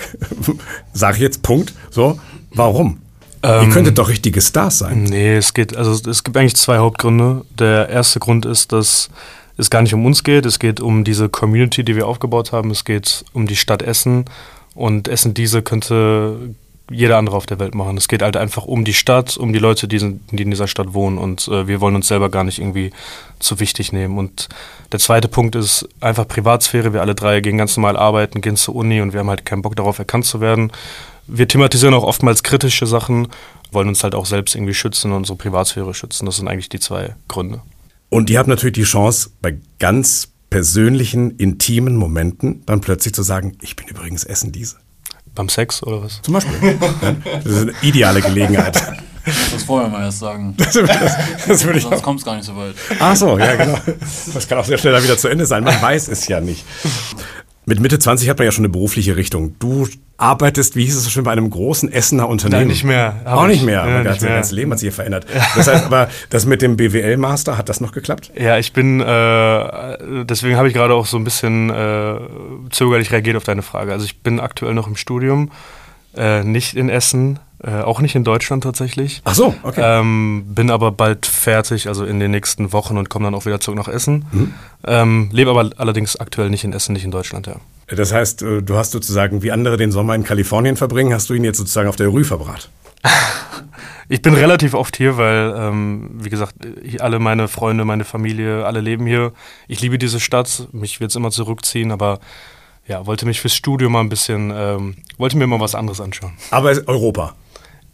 [0.93, 1.75] Sag ich jetzt, Punkt.
[1.91, 2.19] So,
[2.55, 2.99] warum?
[3.43, 5.05] Ähm, Ihr könntet doch richtige Stars sein.
[5.05, 7.45] Nee, es geht, also es gibt eigentlich zwei Hauptgründe.
[7.59, 9.11] Der erste Grund ist, dass
[9.57, 10.47] es gar nicht um uns geht.
[10.47, 12.71] Es geht um diese Community, die wir aufgebaut haben.
[12.71, 14.25] Es geht um die Stadt Essen.
[14.75, 16.55] Und Essen diese könnte
[16.93, 17.97] jeder andere auf der Welt machen.
[17.97, 20.95] Es geht halt einfach um die Stadt, um die Leute, die, die in dieser Stadt
[20.95, 22.91] wohnen und äh, wir wollen uns selber gar nicht irgendwie
[23.39, 24.19] zu wichtig nehmen.
[24.19, 24.49] Und
[24.93, 26.93] der zweite Punkt ist einfach Privatsphäre.
[26.93, 29.63] Wir alle drei gehen ganz normal arbeiten, gehen zur Uni und wir haben halt keinen
[29.63, 30.71] Bock darauf, erkannt zu werden.
[31.27, 33.29] Wir thematisieren auch oftmals kritische Sachen,
[33.71, 36.27] wollen uns halt auch selbst irgendwie schützen und unsere Privatsphäre schützen.
[36.27, 37.63] Das sind eigentlich die zwei Gründe.
[38.11, 43.57] Und ihr habt natürlich die Chance, bei ganz persönlichen, intimen Momenten dann plötzlich zu sagen,
[43.63, 44.77] ich bin übrigens Essen diese.
[45.35, 46.21] Beim Sex oder was?
[46.23, 46.79] Zum Beispiel.
[47.25, 48.81] Das ist eine ideale Gelegenheit.
[49.25, 50.55] Das wollen wir mal erst sagen.
[50.57, 51.17] Das, das,
[51.47, 52.75] das würde ich Sonst kommt es gar nicht so weit.
[52.99, 53.79] Ach so, ja genau.
[54.35, 55.63] Das kann auch sehr schnell wieder zu Ende sein.
[55.63, 56.65] Man weiß es ja nicht.
[57.65, 59.55] Mit Mitte 20 hat man ja schon eine berufliche Richtung.
[59.61, 62.63] Du arbeitest, wie hieß es so schön, bei einem großen Essener Unternehmen.
[62.63, 63.21] Nein, nicht mehr.
[63.25, 63.87] Auch nicht mehr.
[63.87, 64.35] Ja, nicht mehr.
[64.35, 65.27] ganze Leben hat sich hier verändert.
[65.55, 68.33] Das heißt aber, das mit dem BWL-Master, hat das noch geklappt?
[68.35, 72.17] Ja, ich bin, äh, deswegen habe ich gerade auch so ein bisschen äh,
[72.71, 73.93] zögerlich reagiert auf deine Frage.
[73.93, 75.51] Also ich bin aktuell noch im Studium,
[76.17, 79.23] äh, nicht in Essen, äh, auch nicht in Deutschland tatsächlich.
[79.25, 79.81] Ach so, okay.
[79.83, 83.61] Ähm, bin aber bald fertig, also in den nächsten Wochen und komme dann auch wieder
[83.61, 84.25] zurück nach Essen.
[84.33, 84.55] Mhm.
[84.85, 87.57] Ähm, lebe aber allerdings aktuell nicht in Essen, nicht in Deutschland, ja.
[87.87, 91.35] Das heißt, äh, du hast sozusagen, wie andere den Sommer in Kalifornien verbringen, hast du
[91.35, 92.71] ihn jetzt sozusagen auf der Rue verbracht?
[94.09, 96.55] ich bin relativ oft hier, weil, ähm, wie gesagt,
[96.99, 99.33] alle meine Freunde, meine Familie, alle leben hier.
[99.69, 102.19] Ich liebe diese Stadt, mich wird es immer zurückziehen, aber
[102.89, 106.33] ja, wollte mich fürs Studio mal ein bisschen, ähm, wollte mir mal was anderes anschauen.
[106.51, 107.35] Aber Europa?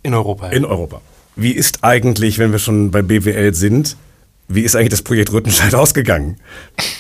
[0.03, 0.53] In Europa, ja.
[0.53, 1.01] In Europa.
[1.37, 3.97] Wie ist eigentlich, wenn wir schon bei BWL sind,
[4.49, 6.39] wie ist eigentlich das Projekt Rüttenscheid ausgegangen?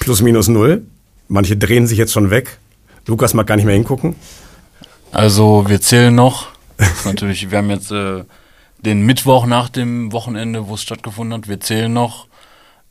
[0.00, 0.82] Plus minus null?
[1.28, 2.58] Manche drehen sich jetzt schon weg.
[3.06, 4.14] Lukas mag gar nicht mehr hingucken.
[5.12, 6.48] Also wir zählen noch.
[7.04, 8.24] natürlich, wir haben jetzt äh,
[8.84, 11.48] den Mittwoch nach dem Wochenende, wo es stattgefunden hat.
[11.48, 12.26] Wir zählen noch.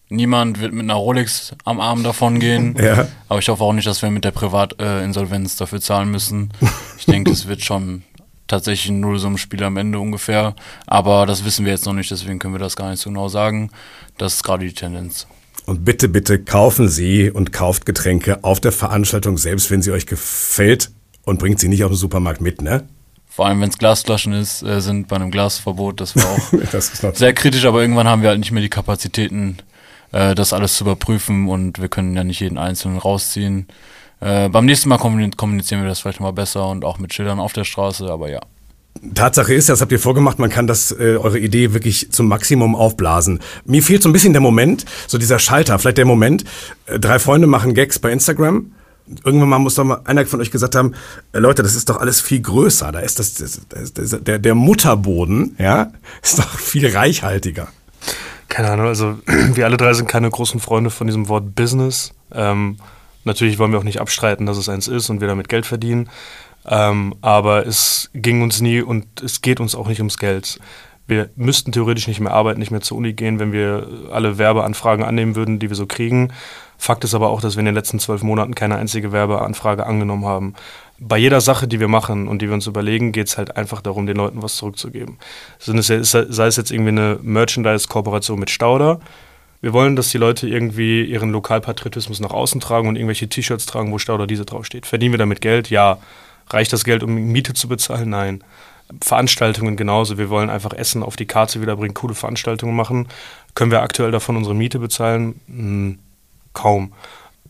[0.09, 2.75] Niemand wird mit einer Rolex am Arm davon gehen.
[2.81, 3.07] Ja.
[3.29, 6.51] Aber ich hoffe auch nicht, dass wir mit der Privatinsolvenz äh, dafür zahlen müssen.
[6.97, 8.03] Ich denke, es wird schon
[8.47, 10.55] tatsächlich ein Nullsummenspiel am Ende ungefähr.
[10.85, 13.27] Aber das wissen wir jetzt noch nicht, deswegen können wir das gar nicht so genau
[13.27, 13.71] sagen.
[14.17, 15.27] Das ist gerade die Tendenz.
[15.65, 20.05] Und bitte, bitte kaufen Sie und kauft Getränke auf der Veranstaltung, selbst wenn sie euch
[20.05, 20.91] gefällt
[21.25, 22.87] und bringt sie nicht auf den Supermarkt mit, ne?
[23.27, 25.99] Vor allem, wenn es Glasflaschen ist, äh, sind bei einem Glasverbot.
[25.99, 29.57] Das war auch das sehr kritisch, aber irgendwann haben wir halt nicht mehr die Kapazitäten,
[30.13, 33.67] äh, das alles zu überprüfen und wir können ja nicht jeden Einzelnen rausziehen.
[34.19, 37.53] Äh, beim nächsten Mal kommunizieren wir das vielleicht mal besser und auch mit Schildern auf
[37.53, 38.39] der Straße, aber ja.
[39.13, 42.75] Tatsache ist, das habt ihr vorgemacht, man kann das äh, eure Idee wirklich zum Maximum
[42.75, 43.39] aufblasen.
[43.65, 46.45] Mir fehlt so ein bisschen der Moment, so dieser Schalter, vielleicht der Moment,
[46.87, 48.71] äh, drei Freunde machen Gags bei Instagram.
[49.23, 50.93] Irgendwann mal muss doch mal einer von euch gesagt haben,
[51.31, 52.91] äh, Leute, das ist doch alles viel größer.
[52.91, 55.91] Da ist das, das, das, das der, der Mutterboden, ja,
[56.23, 57.67] ist doch viel reichhaltiger.
[58.49, 59.19] Keine Ahnung, also
[59.53, 62.13] wir alle drei sind keine großen Freunde von diesem Wort Business.
[62.33, 62.77] Ähm,
[63.27, 66.09] Natürlich wollen wir auch nicht abstreiten, dass es eins ist und wir damit Geld verdienen.
[66.65, 70.59] Ähm, aber es ging uns nie und es geht uns auch nicht ums Geld.
[71.07, 75.05] Wir müssten theoretisch nicht mehr arbeiten, nicht mehr zur Uni gehen, wenn wir alle Werbeanfragen
[75.05, 76.33] annehmen würden, die wir so kriegen.
[76.77, 80.25] Fakt ist aber auch, dass wir in den letzten zwölf Monaten keine einzige Werbeanfrage angenommen
[80.25, 80.53] haben.
[80.99, 83.81] Bei jeder Sache, die wir machen und die wir uns überlegen, geht es halt einfach
[83.81, 85.17] darum, den Leuten was zurückzugeben.
[85.59, 88.99] Sei es jetzt irgendwie eine Merchandise-Kooperation mit Stauder,
[89.61, 93.91] wir wollen, dass die Leute irgendwie ihren Lokalpatriotismus nach außen tragen und irgendwelche T-Shirts tragen,
[93.91, 94.85] wo Stauder diese draufsteht.
[94.85, 95.69] Verdienen wir damit Geld?
[95.69, 95.97] Ja.
[96.49, 98.09] Reicht das Geld, um Miete zu bezahlen?
[98.09, 98.43] Nein.
[99.01, 100.17] Veranstaltungen genauso.
[100.17, 103.07] Wir wollen einfach Essen auf die Karte wiederbringen, coole Veranstaltungen machen.
[103.53, 105.39] Können wir aktuell davon unsere Miete bezahlen?
[105.47, 105.99] Hm,
[106.53, 106.93] kaum.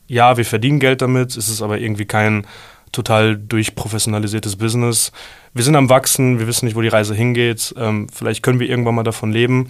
[0.08, 2.48] Ja, wir verdienen Geld damit, es ist aber irgendwie kein
[2.92, 5.12] total durchprofessionalisiertes Business.
[5.54, 7.76] Wir sind am Wachsen, wir wissen nicht, wo die Reise hingeht.
[7.78, 9.68] Ähm, vielleicht können wir irgendwann mal davon leben,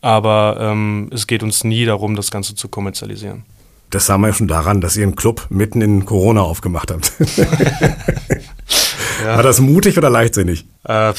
[0.00, 3.44] aber ähm, es geht uns nie darum, das Ganze zu kommerzialisieren.
[3.90, 7.12] Das sah man ja schon daran, dass ihr einen Club mitten in Corona aufgemacht habt.
[9.24, 9.36] ja.
[9.36, 10.64] War das mutig oder leichtsinnig?
[10.84, 11.12] Äh,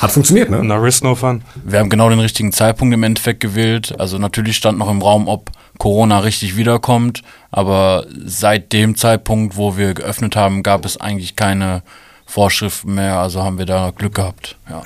[0.00, 0.62] Hat funktioniert, ne?
[0.62, 1.42] No risk, no fun.
[1.64, 3.98] Wir haben genau den richtigen Zeitpunkt im Endeffekt gewählt.
[3.98, 7.22] Also natürlich stand noch im Raum, ob Corona richtig wiederkommt.
[7.50, 11.82] Aber seit dem Zeitpunkt, wo wir geöffnet haben, gab es eigentlich keine
[12.26, 13.18] Vorschriften mehr.
[13.18, 14.58] Also haben wir da Glück gehabt.
[14.68, 14.82] Ja.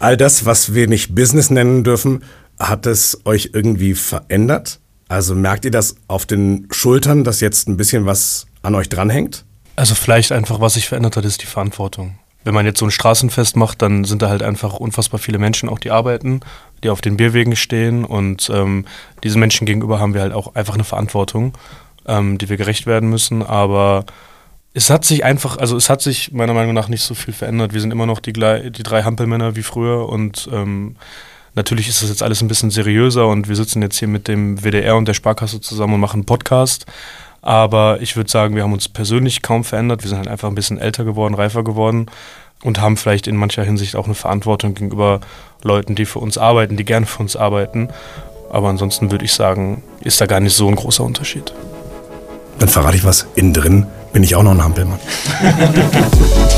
[0.00, 2.22] All das, was wir nicht Business nennen dürfen,
[2.58, 4.80] hat es euch irgendwie verändert?
[5.08, 9.44] Also merkt ihr das auf den Schultern, dass jetzt ein bisschen was an euch dranhängt?
[9.76, 12.18] Also vielleicht einfach, was sich verändert hat, ist die Verantwortung.
[12.44, 15.68] Wenn man jetzt so ein Straßenfest macht, dann sind da halt einfach unfassbar viele Menschen
[15.68, 16.40] auch, die arbeiten,
[16.82, 18.86] die auf den Bierwegen stehen und ähm,
[19.22, 21.52] diesen Menschen gegenüber haben wir halt auch einfach eine Verantwortung,
[22.06, 23.42] ähm, die wir gerecht werden müssen.
[23.42, 24.04] Aber
[24.74, 27.72] es hat sich einfach, also es hat sich meiner Meinung nach nicht so viel verändert.
[27.72, 30.96] Wir sind immer noch die, die drei Hampelmänner wie früher und ähm,
[31.58, 34.62] Natürlich ist das jetzt alles ein bisschen seriöser und wir sitzen jetzt hier mit dem
[34.62, 36.86] WDR und der Sparkasse zusammen und machen einen Podcast.
[37.42, 40.04] Aber ich würde sagen, wir haben uns persönlich kaum verändert.
[40.04, 42.06] Wir sind halt einfach ein bisschen älter geworden, reifer geworden
[42.62, 45.18] und haben vielleicht in mancher Hinsicht auch eine Verantwortung gegenüber
[45.64, 47.88] Leuten, die für uns arbeiten, die gerne für uns arbeiten.
[48.50, 51.52] Aber ansonsten würde ich sagen, ist da gar nicht so ein großer Unterschied.
[52.60, 53.26] Dann verrate ich was.
[53.34, 55.00] Innen drin bin ich auch noch ein Hampelmann.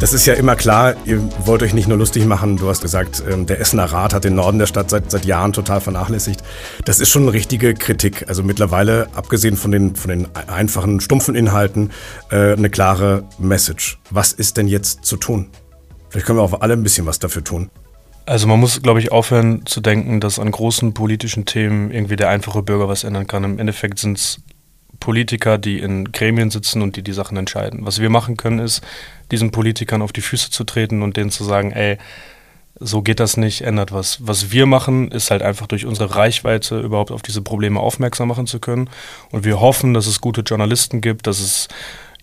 [0.00, 2.56] Das ist ja immer klar, ihr wollt euch nicht nur lustig machen.
[2.56, 5.52] Du hast gesagt, ähm, der Essener Rat hat den Norden der Stadt seit, seit Jahren
[5.52, 6.44] total vernachlässigt.
[6.84, 8.28] Das ist schon eine richtige Kritik.
[8.28, 11.90] Also mittlerweile, abgesehen von den, von den einfachen, stumpfen Inhalten,
[12.30, 13.98] äh, eine klare Message.
[14.10, 15.50] Was ist denn jetzt zu tun?
[16.10, 17.68] Vielleicht können wir auch alle ein bisschen was dafür tun.
[18.24, 22.28] Also man muss, glaube ich, aufhören zu denken, dass an großen politischen Themen irgendwie der
[22.28, 23.42] einfache Bürger was ändern kann.
[23.42, 24.42] Im Endeffekt sind es
[25.00, 27.86] Politiker, die in Gremien sitzen und die die Sachen entscheiden.
[27.86, 28.82] Was wir machen können, ist,
[29.30, 31.98] diesen Politikern auf die Füße zu treten und denen zu sagen, ey,
[32.80, 34.26] so geht das nicht, ändert was.
[34.26, 38.46] Was wir machen, ist halt einfach durch unsere Reichweite überhaupt auf diese Probleme aufmerksam machen
[38.46, 38.88] zu können.
[39.30, 41.68] Und wir hoffen, dass es gute Journalisten gibt, dass es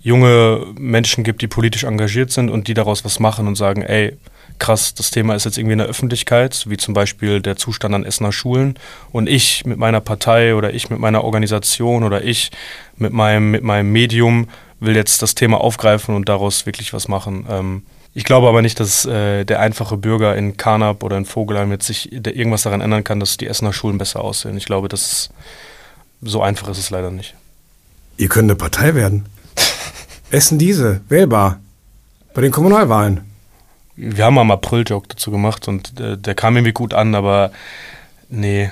[0.02, 4.18] junge Menschen gibt, die politisch engagiert sind und die daraus was machen und sagen, ey,
[4.60, 8.06] krass, das Thema ist jetzt irgendwie in der Öffentlichkeit, wie zum Beispiel der Zustand an
[8.06, 8.78] Essener Schulen.
[9.12, 12.52] Und ich mit meiner Partei oder ich mit meiner Organisation oder ich
[12.98, 14.48] mit meinem, mit meinem Medium
[14.80, 17.46] will jetzt das Thema aufgreifen und daraus wirklich was machen.
[17.50, 21.72] Ähm, ich glaube aber nicht, dass äh, der einfache Bürger in Karnap oder in Vogelheim
[21.72, 24.56] jetzt sich irgendwas daran ändern kann, dass die Essener Schulen besser aussehen.
[24.56, 25.30] Ich glaube, das
[26.22, 27.36] so einfach ist es leider nicht.
[28.18, 29.26] Ihr könnt eine Partei werden.
[30.32, 31.60] Essen diese, wählbar.
[32.34, 33.22] Bei den Kommunalwahlen.
[33.96, 37.52] Wir haben mal einen April-Joke dazu gemacht und äh, der kam irgendwie gut an, aber
[38.30, 38.72] nee.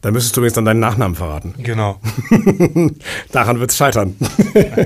[0.00, 1.54] Da müsstest du mir jetzt dann deinen Nachnamen verraten.
[1.58, 2.00] Genau.
[3.32, 4.16] Daran wird es scheitern.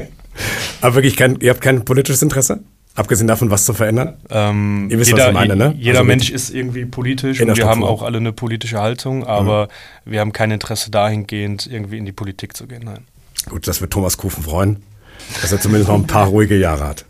[0.81, 2.61] aber wirklich, kein, ihr habt kein politisches Interesse?
[2.95, 4.17] Abgesehen davon, was zu verändern?
[4.31, 5.75] Ähm, Ihr wisst, jeder, was ich meine, ne?
[5.79, 9.69] Jeder also Mensch ist irgendwie politisch und wir haben auch alle eine politische Haltung, aber
[10.05, 10.11] mhm.
[10.11, 12.83] wir haben kein Interesse dahingehend, irgendwie in die Politik zu gehen.
[12.85, 13.07] Nein.
[13.49, 14.83] Gut, das wird Thomas Kufen freuen,
[15.41, 17.05] dass er zumindest noch ein paar ruhige Jahre hat.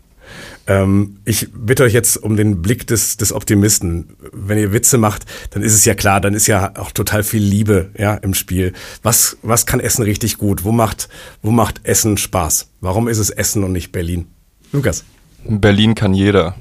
[0.67, 4.15] Ähm, ich bitte euch jetzt um den Blick des, des Optimisten.
[4.31, 7.41] Wenn ihr Witze macht, dann ist es ja klar, dann ist ja auch total viel
[7.41, 8.73] Liebe ja, im Spiel.
[9.03, 10.63] Was, was kann Essen richtig gut?
[10.63, 11.09] Wo macht,
[11.41, 12.69] wo macht Essen Spaß?
[12.79, 14.27] Warum ist es Essen und nicht Berlin?
[14.71, 15.03] Lukas.
[15.43, 16.55] Berlin kann jeder.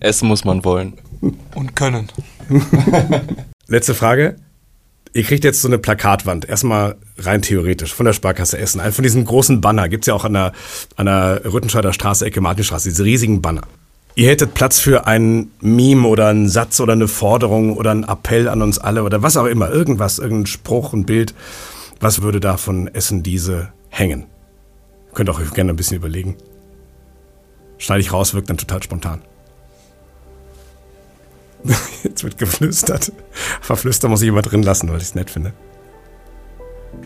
[0.00, 0.94] Essen muss man wollen.
[1.54, 2.08] Und können.
[3.68, 4.36] Letzte Frage.
[5.16, 8.82] Ihr kriegt jetzt so eine Plakatwand, erstmal rein theoretisch, von der Sparkasse Essen.
[8.82, 10.52] Einen von diesen großen Banner gibt es ja auch an der,
[10.96, 13.62] an der Rüttenscheider Straße, Ecke Martinstraße, diese riesigen Banner.
[14.14, 18.46] Ihr hättet Platz für ein Meme oder einen Satz oder eine Forderung oder einen Appell
[18.46, 21.34] an uns alle oder was auch immer, irgendwas, irgendein Spruch, ein Bild.
[21.98, 24.26] Was würde da von Essen diese hängen?
[25.14, 26.36] Könnt auch gerne ein bisschen überlegen.
[27.78, 29.22] Schneide ich raus, wirkt dann total spontan.
[32.02, 33.12] Jetzt wird geflüstert.
[33.60, 35.52] Verflüstern muss ich immer drin lassen, weil ich es nett finde.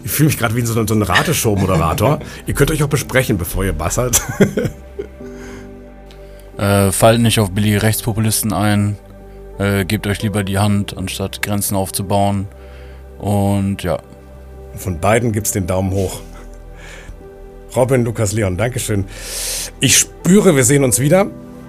[0.04, 2.20] Ich fühle mich gerade wie so, so ein Rateshow-Moderator.
[2.46, 4.20] ihr könnt euch auch besprechen, bevor ihr bassert.
[6.58, 8.96] äh, fallt nicht auf billige Rechtspopulisten ein.
[9.58, 12.48] Äh, gebt euch lieber die Hand, anstatt Grenzen aufzubauen.
[13.18, 14.00] Und ja.
[14.76, 16.20] Von beiden gibt es den Daumen hoch.
[17.76, 19.04] Robin, Lukas, Leon, Dankeschön.
[19.80, 21.26] Ich spüre, wir sehen uns wieder.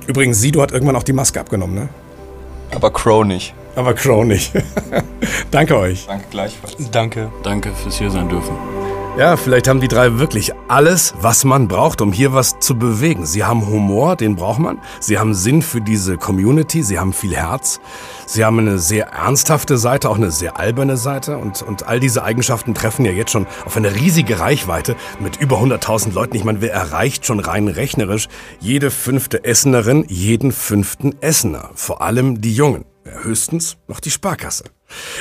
[0.07, 1.89] Übrigens, Sido hat irgendwann auch die Maske abgenommen, ne?
[2.73, 3.53] Aber Crow nicht.
[3.75, 4.51] Aber Crow nicht.
[5.51, 6.05] Danke euch.
[6.07, 6.91] Danke gleichfalls.
[6.91, 7.31] Danke.
[7.43, 8.80] Danke fürs hier sein dürfen.
[9.17, 13.25] Ja, vielleicht haben die drei wirklich alles, was man braucht, um hier was zu bewegen.
[13.25, 14.79] Sie haben Humor, den braucht man.
[15.01, 16.81] Sie haben Sinn für diese Community.
[16.81, 17.81] Sie haben viel Herz.
[18.25, 21.37] Sie haben eine sehr ernsthafte Seite, auch eine sehr alberne Seite.
[21.37, 25.57] Und, und all diese Eigenschaften treffen ja jetzt schon auf eine riesige Reichweite mit über
[25.57, 26.37] 100.000 Leuten.
[26.37, 28.29] Ich meine, wer erreicht schon rein rechnerisch
[28.61, 31.69] jede fünfte Essenerin, jeden fünften Essener.
[31.75, 32.85] Vor allem die Jungen.
[33.03, 34.63] Höchstens noch die Sparkasse.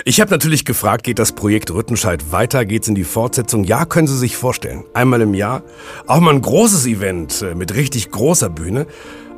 [0.04, 2.64] Ich habe natürlich gefragt, geht das Projekt Rüttenscheid weiter?
[2.64, 3.64] Geht's in die Fortsetzung?
[3.64, 4.84] Ja, können Sie sich vorstellen.
[4.94, 5.62] Einmal im Jahr.
[6.06, 8.86] Auch mal ein großes Event äh, mit richtig großer Bühne.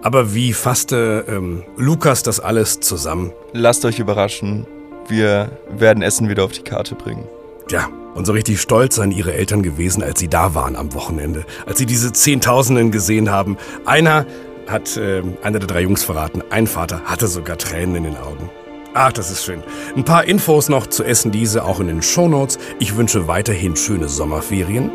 [0.02, 3.32] Aber wie fasste ähm, Lukas das alles zusammen?
[3.52, 4.66] Lasst euch überraschen.
[5.08, 7.24] Wir werden Essen wieder auf die Karte bringen.
[7.70, 11.44] Ja, und so richtig stolz seien ihre Eltern gewesen, als sie da waren am Wochenende.
[11.66, 13.56] Als sie diese Zehntausenden gesehen haben.
[13.84, 14.26] Einer
[14.66, 16.42] hat äh, einer der drei Jungs verraten.
[16.50, 18.50] Ein Vater hatte sogar Tränen in den Augen.
[18.94, 19.62] Ach, das ist schön.
[19.96, 22.58] Ein paar Infos noch zu Essen diese auch in den Shownotes.
[22.78, 24.90] Ich wünsche weiterhin schöne Sommerferien.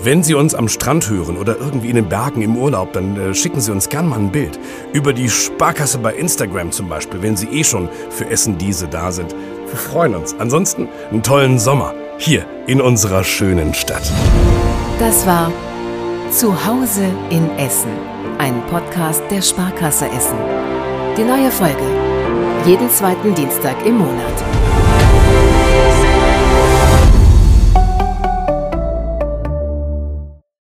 [0.00, 3.34] Wenn Sie uns am Strand hören oder irgendwie in den Bergen im Urlaub, dann äh,
[3.34, 4.60] schicken Sie uns gern mal ein Bild.
[4.92, 9.10] Über die Sparkasse bei Instagram zum Beispiel, wenn Sie eh schon für Essen diese da
[9.10, 9.34] sind.
[9.66, 10.36] Wir freuen uns.
[10.38, 14.12] Ansonsten einen tollen Sommer hier in unserer schönen Stadt.
[15.00, 15.50] Das war
[16.30, 17.90] Zuhause in Essen,
[18.38, 20.38] ein Podcast der Sparkasse Essen.
[21.16, 22.09] Die neue Folge
[22.66, 24.59] jeden zweiten Dienstag im Monat.